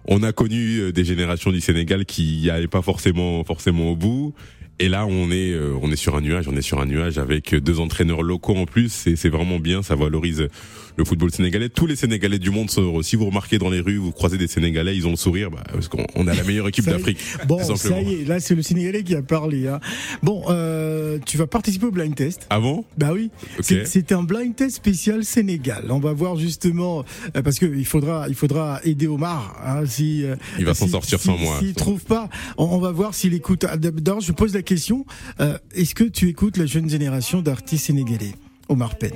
on 0.07 0.23
a 0.23 0.33
connu 0.33 0.79
euh, 0.79 0.93
des 0.93 1.05
générations 1.05 1.53
du 1.53 1.61
Sénégal 1.61 2.05
qui 2.05 2.41
n'y 2.43 2.51
allaient 2.51 2.67
pas 2.69 2.83
forcément 2.83 3.45
forcément 3.45 3.91
au 3.91 3.97
bout. 3.97 4.35
Et 4.79 4.89
là, 4.89 5.07
on 5.07 5.31
est, 5.31 5.53
euh, 5.53 5.77
on 5.81 5.93
est 5.93 5.97
sur 5.97 6.17
un 6.17 6.21
nuage, 6.21 6.49
on 6.49 6.57
est 6.57 6.63
sur 6.63 6.81
un 6.81 6.87
nuage 6.87 7.19
avec 7.19 7.55
deux 7.55 7.79
entraîneurs 7.79 8.23
locaux 8.23 8.57
en 8.57 8.67
plus. 8.67 8.89
C'est 9.17 9.29
vraiment 9.29 9.59
bien, 9.59 9.83
ça 9.83 9.95
valorise 9.95 10.49
le 10.97 11.05
football 11.05 11.31
sénégalais. 11.31 11.69
Tous 11.69 11.87
les 11.87 11.97
Sénégalais 11.97 12.39
du 12.39 12.51
monde 12.51 12.71
sont 12.71 12.83
heureux. 12.83 13.03
Si 13.03 13.17
vous 13.17 13.27
remarquez 13.27 13.59
dans 13.59 13.71
les 13.71 13.81
rues, 13.81 13.97
vous 13.97 14.13
croisez 14.13 14.39
des 14.39 14.47
Sénégalais, 14.47 14.95
ils 14.97 15.07
ont 15.07 15.11
le 15.11 15.17
sourire, 15.17 15.51
bah, 15.51 15.63
parce 15.73 15.89
qu'on 15.89 16.07
on 16.15 16.27
a 16.27 16.35
la 16.35 16.43
meilleure 16.45 16.69
équipe 16.69 16.85
d'Afrique. 16.87 17.19
Bon, 17.47 17.59
ça 17.77 18.01
y 18.01 18.15
est, 18.15 18.25
là 18.25 18.41
c'est 18.41 18.55
le 18.55 18.63
Sénégalais 18.63 19.03
qui 19.03 19.15
a 19.15 19.23
parlé. 19.23 19.69
hein. 19.69 19.81
Bon, 20.23 20.43
euh, 20.49 21.19
tu 21.25 21.37
vas 21.37 21.47
participer 21.47 21.87
au 21.87 21.91
blind 21.91 22.15
test. 22.15 22.47
Ah 22.51 22.61
bon? 22.61 22.85
Bah 22.99 23.11
oui. 23.13 23.31
C'est- 23.61 24.13
un 24.13 24.23
blind 24.23 24.55
test 24.55 24.77
spécial 24.77 25.25
Sénégal. 25.25 25.87
On 25.91 25.99
va 25.99 26.13
voir 26.13 26.37
justement 26.37 27.05
euh, 27.37 27.43
parce 27.43 27.59
que 27.59 27.67
il 27.67 27.87
faudra, 27.87 28.27
il 28.29 28.35
faudra 28.35 28.81
aider 28.85 29.07
Omar 29.07 29.59
hein, 29.65 29.87
si 29.87 30.25
euh, 30.25 30.37
Il 30.59 30.65
va 30.67 30.75
s'en 30.75 30.85
si- 30.87 30.91
sortir 30.93 31.19
si- 31.19 31.27
sans 31.27 31.39
moi. 31.39 31.59
S'il 31.61 31.73
trouve 31.75 32.05
pas, 32.05 32.29
on, 32.59 32.65
on 32.65 32.79
va 32.79 32.91
voir 32.91 33.15
s'il 33.15 33.33
écoute. 33.35 33.65
Ah, 33.69 33.77
D'abord, 33.77 34.21
je 34.21 34.33
pose 34.33 34.53
la 34.55 34.63
question 34.63 35.07
euh, 35.41 35.57
est-ce 35.75 35.95
que 35.95 36.05
tu 36.05 36.29
écoutes 36.29 36.57
la 36.59 36.67
jeune 36.67 36.91
génération 36.91 37.41
d'artistes 37.41 37.87
sénégalais, 37.87 38.33
Omar 38.69 38.99
Penn? 38.99 39.13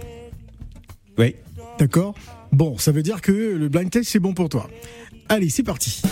Oui. 1.18 1.34
D'accord? 1.78 2.14
Bon, 2.52 2.78
ça 2.78 2.92
veut 2.92 3.02
dire 3.02 3.20
que 3.20 3.32
le 3.32 3.68
blind 3.68 3.90
test 3.90 4.10
c'est 4.10 4.18
bon 4.18 4.32
pour 4.32 4.48
toi. 4.48 4.68
Allez, 5.28 5.50
c'est 5.50 5.62
parti. 5.62 6.02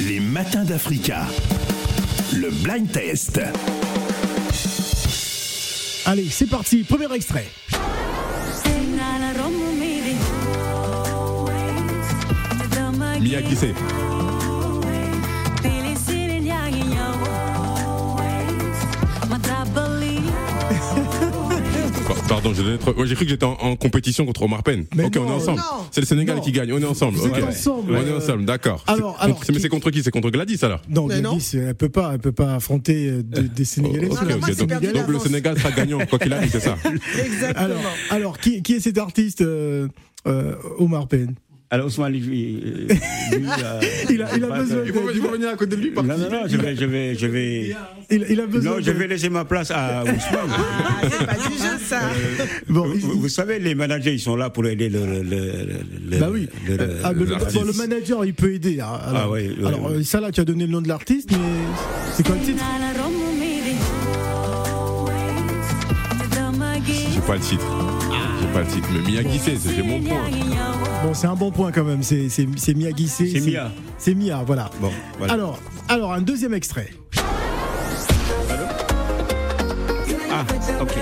Les 0.00 0.20
matins 0.20 0.64
d'Africa. 0.64 1.26
Le 2.34 2.50
blind 2.62 2.90
test. 2.90 3.40
Allez, 6.04 6.28
c'est 6.30 6.48
parti. 6.48 6.84
Premier 6.84 7.12
extrait. 7.14 7.46
Mia 13.20 13.42
qui 13.42 13.56
Pardon, 22.28 22.52
je 22.52 22.62
ouais, 22.62 23.06
j'ai 23.06 23.14
cru 23.14 23.24
que 23.24 23.30
j'étais 23.30 23.44
en, 23.44 23.52
en 23.52 23.76
compétition 23.76 24.26
contre 24.26 24.42
Omar 24.42 24.62
Penn. 24.64 24.84
Mais 24.96 25.04
ok, 25.04 25.16
on 25.20 25.26
est 25.28 25.30
ensemble. 25.32 25.60
C'est 25.92 26.00
le 26.00 26.06
Sénégal 26.06 26.36
Non. 26.36 26.42
qui 26.42 26.50
gagne. 26.50 26.72
On 26.72 26.78
est 26.80 26.84
ensemble. 26.84 27.16
Vous 27.18 27.28
ok. 27.28 27.38
êtes 27.38 27.44
ensemble. 27.44 27.94
On 27.96 28.04
est 28.06 28.12
ensemble, 28.12 28.44
d'accord. 28.44 28.82
Alors, 28.88 29.16
alors, 29.20 29.40
mais 29.52 29.58
c'est 29.60 29.68
contre 29.68 29.90
qui? 29.92 30.02
C'est 30.02 30.10
contre 30.10 30.30
Gladys 30.30 30.58
alors? 30.62 30.82
Non, 30.88 31.06
Mais 31.06 31.20
non. 31.20 31.30
Gladys, 31.36 31.56
elle 31.56 31.74
peut 31.76 31.88
pas, 31.88 32.10
elle 32.14 32.18
peut 32.18 32.32
pas 32.32 32.54
affronter 32.56 33.08
euh, 33.08 33.22
de- 33.22 33.42
des 33.42 33.64
Sénégalais. 33.64 34.08
Donc, 34.08 35.08
le 35.08 35.18
Sénégal 35.20 35.56
sera 35.58 35.70
gagnant, 35.70 35.98
quoi 36.10 36.18
qu'il 36.18 36.32
arrive, 36.32 36.50
c'est 36.50 36.60
ça. 36.60 36.76
Exactement. 37.24 37.64
Alors, 37.64 37.80
alors 38.10 38.38
qui, 38.38 38.60
qui 38.62 38.74
est 38.74 38.80
cet 38.80 38.98
artiste, 38.98 39.42
euh, 39.42 39.86
euh, 40.26 40.54
Omar 40.78 41.06
Penn? 41.06 41.34
Alors 41.68 41.86
Ousmane, 41.86 42.12
lui, 42.12 42.62
euh, 42.64 42.86
lui, 43.36 43.46
euh, 43.48 43.80
Il 44.10 44.22
a, 44.22 44.36
il 44.36 44.44
a 44.44 44.48
besoin. 44.50 44.78
Il 44.86 44.92
faut, 44.92 45.10
il 45.12 45.20
faut 45.20 45.30
venir 45.32 45.48
à 45.48 45.56
côté 45.56 45.74
de 45.74 45.80
lui. 45.82 45.90
Non, 45.96 46.02
non, 46.04 46.16
non, 46.30 46.42
je 46.46 46.56
vais, 46.56 46.76
je 46.76 46.84
vais, 46.84 47.14
je 47.16 47.26
vais. 47.26 47.74
Il, 48.08 48.24
il 48.30 48.40
a 48.40 48.46
besoin. 48.46 48.74
Non, 48.76 48.78
je 48.80 48.92
de- 48.92 48.96
vais 48.96 49.08
laisser 49.08 49.28
ma 49.30 49.44
place 49.44 49.72
à 49.72 50.02
Ousmane. 50.04 50.16
Ah, 50.48 51.00
c'est 51.02 51.26
pas 51.26 51.34
du 51.34 51.56
jeu 51.56 51.78
ça. 51.84 52.00
Bon, 52.68 52.86
vous, 52.86 52.94
il- 52.94 53.00
vous- 53.00 53.20
vous 53.22 53.28
savez, 53.28 53.58
les 53.58 53.74
managers, 53.74 54.12
ils 54.12 54.20
sont 54.20 54.36
là 54.36 54.48
pour 54.48 54.64
aider 54.66 54.88
le. 54.88 55.22
le, 55.22 56.18
Bah 56.18 56.28
oui. 56.30 56.48
le- 56.68 56.80
Euh, 56.80 57.00
ah, 57.02 57.12
mais 57.12 57.24
le, 57.24 57.30
l'artiste. 57.32 57.54
bon, 57.56 57.64
le 57.64 57.72
manager, 57.72 58.24
il 58.24 58.34
peut 58.34 58.52
aider. 58.54 58.78
hein. 58.80 58.86
Alors, 59.04 59.22
Ah 59.24 59.30
ouais, 59.30 59.48
ouais, 59.60 59.66
alors 59.66 59.86
ouais. 59.90 59.96
euh, 59.96 60.02
ça 60.04 60.20
là, 60.20 60.30
tu 60.30 60.40
as 60.40 60.44
donné 60.44 60.66
le 60.66 60.72
nom 60.72 60.80
de 60.82 60.88
l'artiste, 60.88 61.30
mais 61.32 61.38
c'est 62.14 62.24
quoi 62.24 62.36
le 62.36 62.42
titre? 62.42 62.62
J'ai 67.12 67.20
pas 67.22 67.34
le 67.34 67.40
titre. 67.40 67.64
J'ai 68.40 68.46
pas 68.52 68.60
le 68.60 68.66
titre. 68.68 68.88
Mais 68.92 69.12
Mia 69.12 69.24
qui 69.24 69.38
c'est 69.40 69.56
C'est 69.56 69.82
mon 69.82 70.00
point. 70.00 70.20
Bon, 71.02 71.14
c'est 71.14 71.26
un 71.26 71.34
bon 71.36 71.50
point 71.50 71.70
quand 71.72 71.84
même. 71.84 72.02
C'est 72.02 72.74
Mia 72.74 72.90
Guissé. 72.92 73.28
C'est 73.28 73.40
Mia. 73.40 73.70
C'est 73.98 74.14
Mia, 74.14 74.42
voilà. 74.44 74.70
Bon, 74.80 74.90
voilà. 75.18 75.32
Alors, 75.34 75.60
alors 75.88 76.12
un 76.12 76.22
deuxième 76.22 76.54
extrait. 76.54 76.90
Ah, 80.30 80.44
ok. 80.80 80.92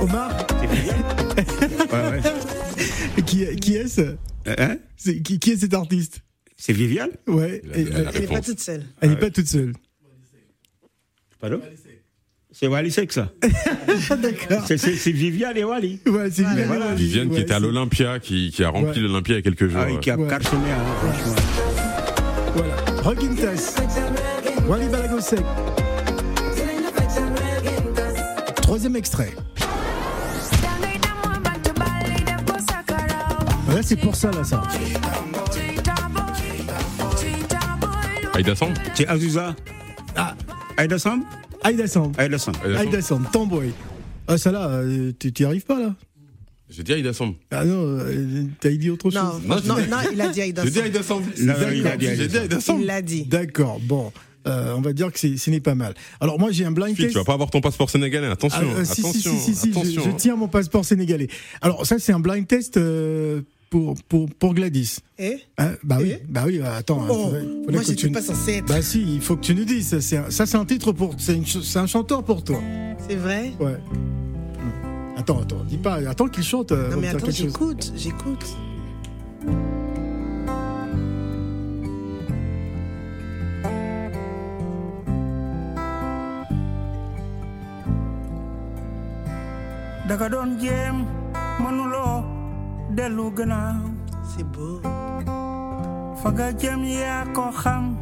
Omar. 0.00 0.46
Ouais, 1.92 2.10
ouais. 2.10 3.22
qui, 3.26 3.44
qui 3.56 3.74
est-ce 3.76 4.16
Hein 4.46 4.78
C'est- 4.96 5.20
qui, 5.22 5.38
qui 5.38 5.52
est 5.52 5.56
cet 5.58 5.74
artiste 5.74 6.20
C'est 6.56 6.72
Viviane 6.72 7.10
Ouais. 7.26 7.62
Euh, 7.64 7.70
la 7.74 7.74
Elle 7.74 8.22
est 8.24 8.26
pas 8.26 8.34
réponse. 8.34 8.46
toute 8.46 8.60
seule. 8.60 8.84
elle 9.00 9.10
n'est 9.10 9.16
pas 9.16 9.30
toute 9.30 9.46
seule. 9.48 9.72
Pardon 11.40 11.60
C'est 12.58 12.68
Wally 12.68 12.90
ça. 12.90 13.02
D'accord. 14.16 14.64
C'est- 14.66 15.10
Viviane 15.12 15.58
et 15.58 15.64
Wally. 15.64 15.98
Ouais, 16.06 16.30
c'est 16.30 16.42
Viviane. 16.42 16.66
voilà. 16.68 16.86
Wally. 16.86 16.96
Viviane 17.04 17.28
qui 17.28 17.34
Ouais, 17.34 17.40
était 17.42 17.52
à 17.52 17.58
l'Olympia, 17.58 18.18
qui, 18.18 18.50
qui 18.50 18.64
a 18.64 18.70
rempli 18.70 19.02
Ouais. 19.02 19.08
l'Olympia 19.08 19.34
il 19.34 19.36
y 19.36 19.40
a 19.40 19.42
quelques 19.42 19.68
jours. 19.68 19.82
Ah, 19.84 19.90
et 19.90 20.00
qui 20.00 20.10
a 20.10 20.16
Ouais. 20.16 20.26
cartonné, 20.26 20.70
hein, 20.70 20.84
franchement. 21.02 21.34
Voilà. 22.54 22.74
Rogintas. 23.02 23.76
Wally 24.66 24.88
Balagosek. 24.88 25.40
Troisième 28.62 28.96
extrait. 28.96 29.34
Là, 33.68 33.82
c'est 33.82 33.96
pour 33.96 34.16
ça, 34.16 34.30
là, 34.30 34.42
ça. 34.44 34.62
Aïda 38.32 38.54
Samb? 38.56 38.72
C'est 38.94 39.06
Azusa. 39.06 39.54
Ah. 40.16 40.34
Aïda 40.78 40.98
Samb? 40.98 41.20
Aïda 41.66 41.86
Samb. 41.86 42.12
Aïda 42.18 42.38
Samb. 42.38 42.56
Aïda 42.64 42.98
Tomboy. 43.32 43.72
Ah, 44.28 44.38
ça 44.38 44.50
là, 44.52 44.68
euh, 44.68 45.12
tu 45.18 45.32
t'y 45.32 45.44
arrives 45.44 45.64
pas, 45.64 45.78
là 45.80 45.94
J'ai 46.70 46.82
dit 46.82 46.92
Aïda 46.92 47.12
Samb. 47.12 47.34
Ah 47.50 47.64
non, 47.64 47.80
euh, 47.82 48.44
t'as 48.60 48.70
dit 48.70 48.90
autre 48.90 49.10
Non, 49.12 49.32
chose 49.32 49.66
non, 49.66 49.76
non, 49.76 49.96
il 50.12 50.20
a 50.20 50.28
dit 50.28 50.40
Aïda 50.42 50.64
J'ai 50.64 50.70
dit. 50.70 50.80
Aïda 50.80 51.02
Samb. 51.02 51.22
Non, 51.40 51.54
non, 51.54 51.68
il 51.72 51.80
a 51.80 51.82
D'accord, 51.82 51.98
dit 51.98 52.06
Aïda 52.08 52.22
J'ai 52.22 52.28
dit 52.28 52.38
Aïda 52.38 52.60
Samb. 52.60 52.80
Il 52.80 52.86
l'a 52.86 53.02
dit. 53.02 53.24
D'accord, 53.24 53.80
bon. 53.80 54.12
Euh, 54.46 54.74
on 54.76 54.80
va 54.80 54.92
dire 54.92 55.10
que 55.12 55.18
c'est- 55.18 55.36
ce 55.36 55.50
n'est 55.50 55.58
pas 55.60 55.74
mal. 55.74 55.94
Alors, 56.20 56.38
moi, 56.38 56.52
j'ai 56.52 56.64
un 56.64 56.70
blind 56.70 56.96
test. 56.96 57.08
tu 57.10 57.18
vas 57.18 57.24
pas 57.24 57.32
avoir 57.34 57.50
ton 57.50 57.60
passeport 57.60 57.90
sénégalais. 57.90 58.28
Attention, 58.28 58.60
Ah, 58.62 58.78
euh, 58.80 58.84
si, 58.84 58.94
si, 58.94 59.00
attention, 59.00 59.36
si, 59.40 59.54
si, 59.56 59.66
je- 59.66 59.70
attention. 59.72 60.02
je, 60.04 60.10
tiens 60.16 60.36
mon 60.36 60.46
passeport 60.46 60.84
sénégalais. 60.84 61.26
Alors, 61.60 61.84
ça, 61.84 61.98
c'est 61.98 62.12
un 62.12 62.20
blind 62.20 62.46
test 62.46 62.76
euh, 62.76 63.40
pour, 63.76 63.94
pour, 64.08 64.26
pour 64.38 64.54
Gladys. 64.54 64.98
Eh 65.18 65.36
Hein, 65.58 65.72
bah 65.84 65.98
oui, 66.00 66.14
bah 66.28 66.44
oui, 66.46 66.58
bah, 66.58 66.76
attends. 66.76 66.98
Oh, 67.08 67.12
faudrait- 67.24 67.42
faudrait 67.42 67.72
moi, 67.72 67.82
j'étais 67.82 67.94
tu- 67.94 68.10
pas 68.10 68.22
censé 68.22 68.52
être. 68.54 68.66
Bah 68.68 68.80
si, 68.80 69.02
il 69.16 69.20
faut 69.20 69.36
que 69.36 69.42
tu 69.42 69.54
nous 69.54 69.64
dises. 69.64 69.88
Ça, 69.88 70.00
c'est 70.00 70.16
un, 70.16 70.30
ça, 70.30 70.46
c'est 70.46 70.56
un 70.56 70.64
titre 70.64 70.92
pour. 70.92 71.14
C'est, 71.18 71.34
une 71.34 71.44
ch- 71.44 71.62
c'est 71.64 71.78
un 71.78 71.86
chanteur 71.86 72.22
pour 72.24 72.42
toi. 72.42 72.58
C'est 73.06 73.16
vrai? 73.16 73.52
Ouais. 73.60 73.76
Attends, 75.18 75.40
attends, 75.42 75.62
dis 75.68 75.76
pas. 75.76 75.96
Attends 76.08 76.28
qu'il 76.28 76.42
chante. 76.44 76.72
euh, 76.72 76.90
Non, 76.90 76.96
mais 77.00 77.08
attends, 77.08 77.26
chose. 77.26 77.34
j'écoute, 77.36 77.92
j'écoute. 77.96 78.46
daga 90.08 90.28
jéem 90.60 91.04
mënuloo 91.60 92.35
dellu 92.96 93.30
gannaaw 93.36 93.76
C'est 94.32 94.44
beau. 94.44 94.80
fa 96.22 96.30
nga 96.32 96.46
jëm 96.60 96.84
yaa 96.84 97.24
ko 97.34 97.50
xam 97.62 97.96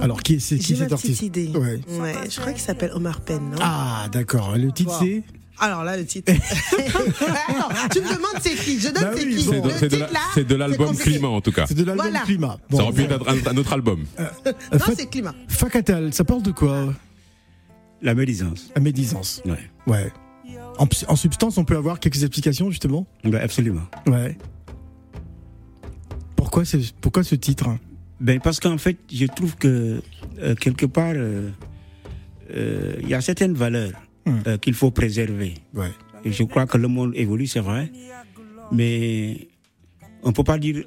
Alors, 0.00 0.22
qui 0.22 0.34
est, 0.36 0.38
c'est, 0.40 0.56
qui 0.56 0.74
cet 0.74 0.90
artiste 0.90 1.20
idée. 1.20 1.48
Ouais. 1.54 1.80
Ouais, 2.00 2.14
je 2.30 2.40
crois 2.40 2.52
qu'il 2.52 2.62
s'appelle 2.62 2.92
Omar 2.94 3.20
Penn, 3.20 3.50
non 3.50 3.58
Ah, 3.60 4.06
d'accord. 4.10 4.56
Le 4.56 4.72
titre, 4.72 4.92
Wow. 4.92 5.00
c'est. 5.06 5.22
Alors 5.60 5.84
là, 5.84 5.98
le 5.98 6.06
titre. 6.06 6.32
Tu 7.92 8.00
me 8.00 8.08
demandes 8.08 8.40
c'est 8.40 8.54
qui 8.54 8.78
Je 8.80 8.88
donne 8.88 9.02
Bah 9.04 9.10
c'est 9.14 9.24
oui, 9.26 9.36
qui 9.36 9.44
bon. 9.44 9.68
C'est 9.76 9.88
de, 9.90 10.04
c'est 10.34 10.56
l'album. 10.56 10.96
Climat 10.96 11.28
en 11.28 11.40
tout 11.42 11.52
cas. 11.52 11.66
C'est 11.66 11.74
de 11.74 11.84
l'album 11.84 12.06
Voilà. 12.08 12.20
Climat. 12.24 12.56
Ça 12.72 12.82
aurait 12.82 12.92
pu 12.94 13.02
être 13.02 13.28
un, 13.28 13.50
un 13.52 13.56
autre 13.58 13.72
album. 13.74 14.04
Euh, 14.18 14.24
Non, 14.72 14.78
Fat- 14.78 14.92
c'est 14.96 15.06
climat. 15.10 15.34
Facatal, 15.48 16.14
ça 16.14 16.24
parle 16.24 16.42
de 16.42 16.52
quoi 16.52 16.94
La 18.00 18.14
médisance. 18.14 18.70
La 18.74 18.80
médisance. 18.80 19.42
Ouais. 19.44 19.58
Ouais. 19.86 20.12
En, 20.78 21.16
substance, 21.16 21.58
on 21.58 21.64
peut 21.64 21.76
avoir 21.76 21.98
quelques 21.98 22.22
explications, 22.22 22.70
justement? 22.70 23.06
Ouais, 23.24 23.40
absolument. 23.40 23.82
Ouais. 24.06 24.36
Pourquoi, 26.36 26.62
pourquoi 27.00 27.24
ce 27.24 27.34
titre? 27.34 27.68
Ben, 28.20 28.40
parce 28.40 28.60
qu'en 28.60 28.78
fait, 28.78 28.96
je 29.12 29.26
trouve 29.26 29.56
que 29.56 30.00
euh, 30.38 30.54
quelque 30.54 30.86
part, 30.86 31.14
euh, 31.16 31.50
euh, 32.50 32.94
il 33.02 33.08
y 33.08 33.14
a 33.14 33.20
certaines 33.20 33.54
valeurs 33.54 33.92
euh, 34.46 34.56
qu'il 34.58 34.74
faut 34.74 34.90
préserver. 34.90 35.54
Ouais. 35.74 35.90
Et 36.24 36.32
je 36.32 36.44
crois 36.44 36.66
que 36.66 36.78
le 36.78 36.88
monde 36.88 37.12
évolue, 37.14 37.46
c'est 37.46 37.60
vrai. 37.60 37.90
Mais 38.70 39.48
on 40.22 40.28
ne 40.28 40.32
peut 40.32 40.44
pas 40.44 40.58
dire 40.58 40.84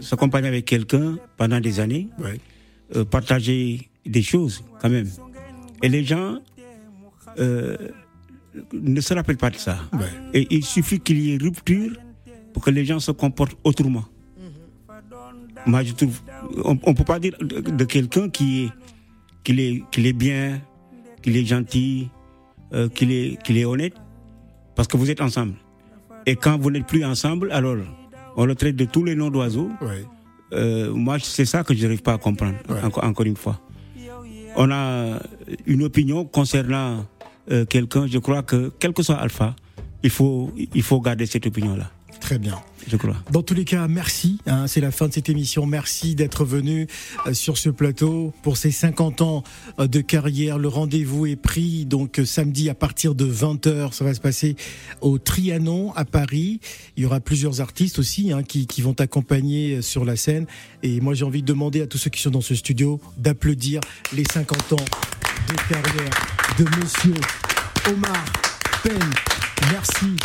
s'accompagner 0.00 0.48
avec 0.48 0.64
quelqu'un 0.64 1.16
pendant 1.36 1.60
des 1.60 1.80
années, 1.80 2.08
Ouais. 2.18 3.04
partager 3.04 3.88
des 4.06 4.22
choses 4.22 4.62
quand 4.80 4.88
même. 4.90 5.08
Et 5.82 5.88
les 5.88 6.04
gens 6.04 6.38
euh, 7.38 7.76
ne 8.72 9.00
se 9.00 9.14
rappellent 9.14 9.36
pas 9.36 9.50
de 9.50 9.56
ça. 9.56 9.78
Ouais. 9.92 10.06
Et 10.34 10.46
il 10.50 10.64
suffit 10.64 11.00
qu'il 11.00 11.20
y 11.20 11.34
ait 11.34 11.38
rupture 11.38 11.92
pour 12.52 12.62
que 12.64 12.70
les 12.70 12.84
gens 12.84 13.00
se 13.00 13.12
comportent 13.12 13.56
autrement. 13.64 14.04
Moi, 15.66 15.82
je 15.84 15.92
trouve, 15.92 16.20
on 16.64 16.74
ne 16.74 16.94
peut 16.94 17.04
pas 17.04 17.18
dire 17.20 17.34
de, 17.40 17.60
de 17.60 17.84
quelqu'un 17.84 18.28
qui 18.30 18.64
est, 18.64 18.70
qu'il 19.44 19.60
est, 19.60 19.84
qu'il 19.90 20.06
est 20.06 20.14
bien, 20.14 20.60
qu'il 21.22 21.36
est 21.36 21.44
gentil, 21.44 22.08
euh, 22.72 22.88
qu'il 22.88 23.12
est, 23.12 23.42
qu'il 23.42 23.58
est 23.58 23.66
honnête, 23.66 23.94
parce 24.74 24.88
que 24.88 24.96
vous 24.96 25.10
êtes 25.10 25.20
ensemble. 25.20 25.54
Et 26.26 26.34
quand 26.34 26.58
vous 26.58 26.70
n'êtes 26.70 26.86
plus 26.86 27.04
ensemble, 27.04 27.52
alors 27.52 27.76
On 28.36 28.46
le 28.46 28.54
traite 28.54 28.76
de 28.76 28.84
tous 28.84 29.04
les 29.04 29.14
noms 29.14 29.30
d'oiseaux. 29.30 29.70
Euh, 30.52 30.92
moi, 30.92 31.18
c'est 31.18 31.44
ça 31.44 31.62
que 31.62 31.74
je 31.74 31.82
n'arrive 31.82 32.02
pas 32.02 32.14
à 32.14 32.18
comprendre, 32.18 32.56
encore, 32.82 33.04
encore 33.04 33.26
une 33.26 33.36
fois. 33.36 33.60
On 34.56 34.70
a 34.70 35.20
une 35.66 35.82
opinion 35.82 36.24
concernant 36.24 37.06
euh, 37.50 37.64
quelqu'un, 37.64 38.06
je 38.06 38.18
crois 38.18 38.42
que, 38.42 38.72
quel 38.78 38.92
que 38.92 39.02
soit 39.02 39.16
Alpha, 39.16 39.54
il 40.02 40.10
faut, 40.10 40.52
il 40.74 40.82
faut 40.82 41.00
garder 41.00 41.26
cette 41.26 41.46
opinion-là. 41.46 41.90
Très 42.20 42.38
bien. 42.38 42.58
Je 42.86 42.96
crois. 42.96 43.16
Dans 43.30 43.42
tous 43.42 43.54
les 43.54 43.64
cas, 43.64 43.88
merci. 43.88 44.38
hein, 44.46 44.66
c'est 44.66 44.80
la 44.80 44.90
fin 44.90 45.08
de 45.08 45.12
cette 45.12 45.28
émission. 45.28 45.64
Merci 45.66 46.14
d'être 46.14 46.44
venu 46.44 46.86
euh, 47.26 47.34
sur 47.34 47.56
ce 47.58 47.70
plateau 47.70 48.32
pour 48.42 48.56
ces 48.56 48.70
50 48.70 49.20
ans 49.22 49.42
euh, 49.78 49.86
de 49.86 50.00
carrière. 50.00 50.58
Le 50.58 50.68
rendez-vous 50.68 51.26
est 51.26 51.36
pris 51.36 51.86
donc 51.86 52.18
euh, 52.18 52.24
samedi 52.24 52.68
à 52.68 52.74
partir 52.74 53.14
de 53.14 53.26
20h. 53.26 53.92
Ça 53.92 54.04
va 54.04 54.12
se 54.14 54.20
passer 54.20 54.56
au 55.00 55.18
Trianon 55.18 55.92
à 55.94 56.04
Paris. 56.04 56.60
Il 56.96 57.02
y 57.02 57.06
aura 57.06 57.20
plusieurs 57.20 57.60
artistes 57.60 57.98
aussi 57.98 58.32
hein, 58.32 58.42
qui, 58.42 58.66
qui 58.66 58.82
vont 58.82 58.94
t'accompagner 58.94 59.76
euh, 59.76 59.82
sur 59.82 60.04
la 60.04 60.16
scène. 60.16 60.46
Et 60.82 61.00
moi, 61.00 61.14
j'ai 61.14 61.24
envie 61.24 61.42
de 61.42 61.46
demander 61.46 61.82
à 61.82 61.86
tous 61.86 61.98
ceux 61.98 62.10
qui 62.10 62.20
sont 62.20 62.30
dans 62.30 62.40
ce 62.40 62.54
studio 62.54 63.00
d'applaudir 63.16 63.80
les 64.14 64.24
50 64.30 64.74
ans 64.74 64.84
de 65.48 65.54
carrière 65.72 66.10
de 66.58 66.64
Monsieur 66.80 67.14
Omar 67.88 68.24
Penn. 68.82 68.98
Merci. 69.72 70.16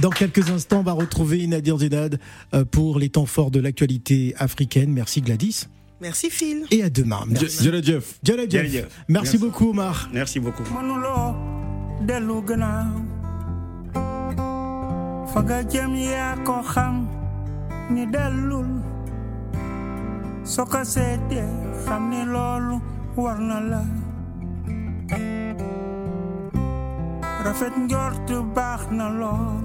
Dans 0.00 0.10
quelques 0.10 0.50
instants, 0.50 0.80
on 0.80 0.82
va 0.82 0.92
retrouver 0.92 1.46
Nadir 1.46 1.78
Zedad 1.78 2.18
euh, 2.54 2.64
pour 2.64 2.98
les 2.98 3.08
temps 3.08 3.26
forts 3.26 3.50
de 3.50 3.60
l'actualité 3.60 4.34
africaine. 4.38 4.92
Merci 4.92 5.20
Gladys. 5.20 5.66
Merci 6.00 6.30
Phil. 6.30 6.64
Et 6.70 6.82
à 6.82 6.90
demain. 6.90 7.24
Merci. 7.28 7.68
Merci, 7.68 8.82
Merci. 9.08 9.38
beaucoup 9.38 9.70
Omar. 9.70 10.08
Merci 10.12 10.40
beaucoup. 10.40 10.64
soo 20.50 20.66
ko 20.66 20.82
seetee 20.84 21.46
xam 21.84 22.10
loolu 22.32 22.76
war 23.16 23.38
na 23.38 23.60
la 23.70 23.99
rafet 27.44 27.74
njort 27.86 28.28
baax 28.56 28.80
na 28.98 29.06
lool 29.20 29.64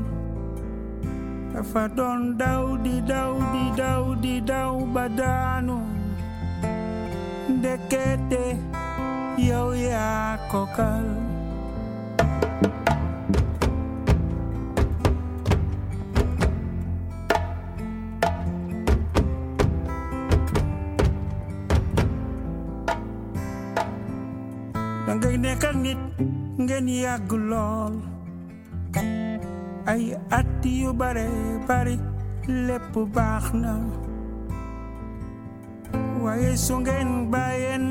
dafa 1.54 1.84
doon 1.98 2.22
daw 2.42 2.64
di 2.86 2.96
daw 3.12 3.32
di 3.54 3.64
daw 3.82 4.04
di 4.24 4.36
daw 4.52 4.74
ba 4.94 5.06
daanu 5.20 5.78
ndekete 7.56 8.44
yow 9.48 9.70
yaa 9.88 10.32
ko 10.52 10.62
kal 10.78 11.06
dangay 25.08 25.36
nekk 25.38 25.64
ak 25.70 25.76
nit 25.84 26.00
ngeen 26.58 26.88
yàgg 27.04 27.32
lool. 27.50 27.96
Ay 29.92 30.04
at 30.38 30.64
yu 30.66 30.90
bare 31.00 31.28
bari 31.68 31.96
lépp 32.68 32.94
baax 33.16 33.46
na. 33.54 33.74
Waaye 36.24 36.52
su 36.58 36.76
ngeen 36.80 37.10
bàyyeen 37.32 37.84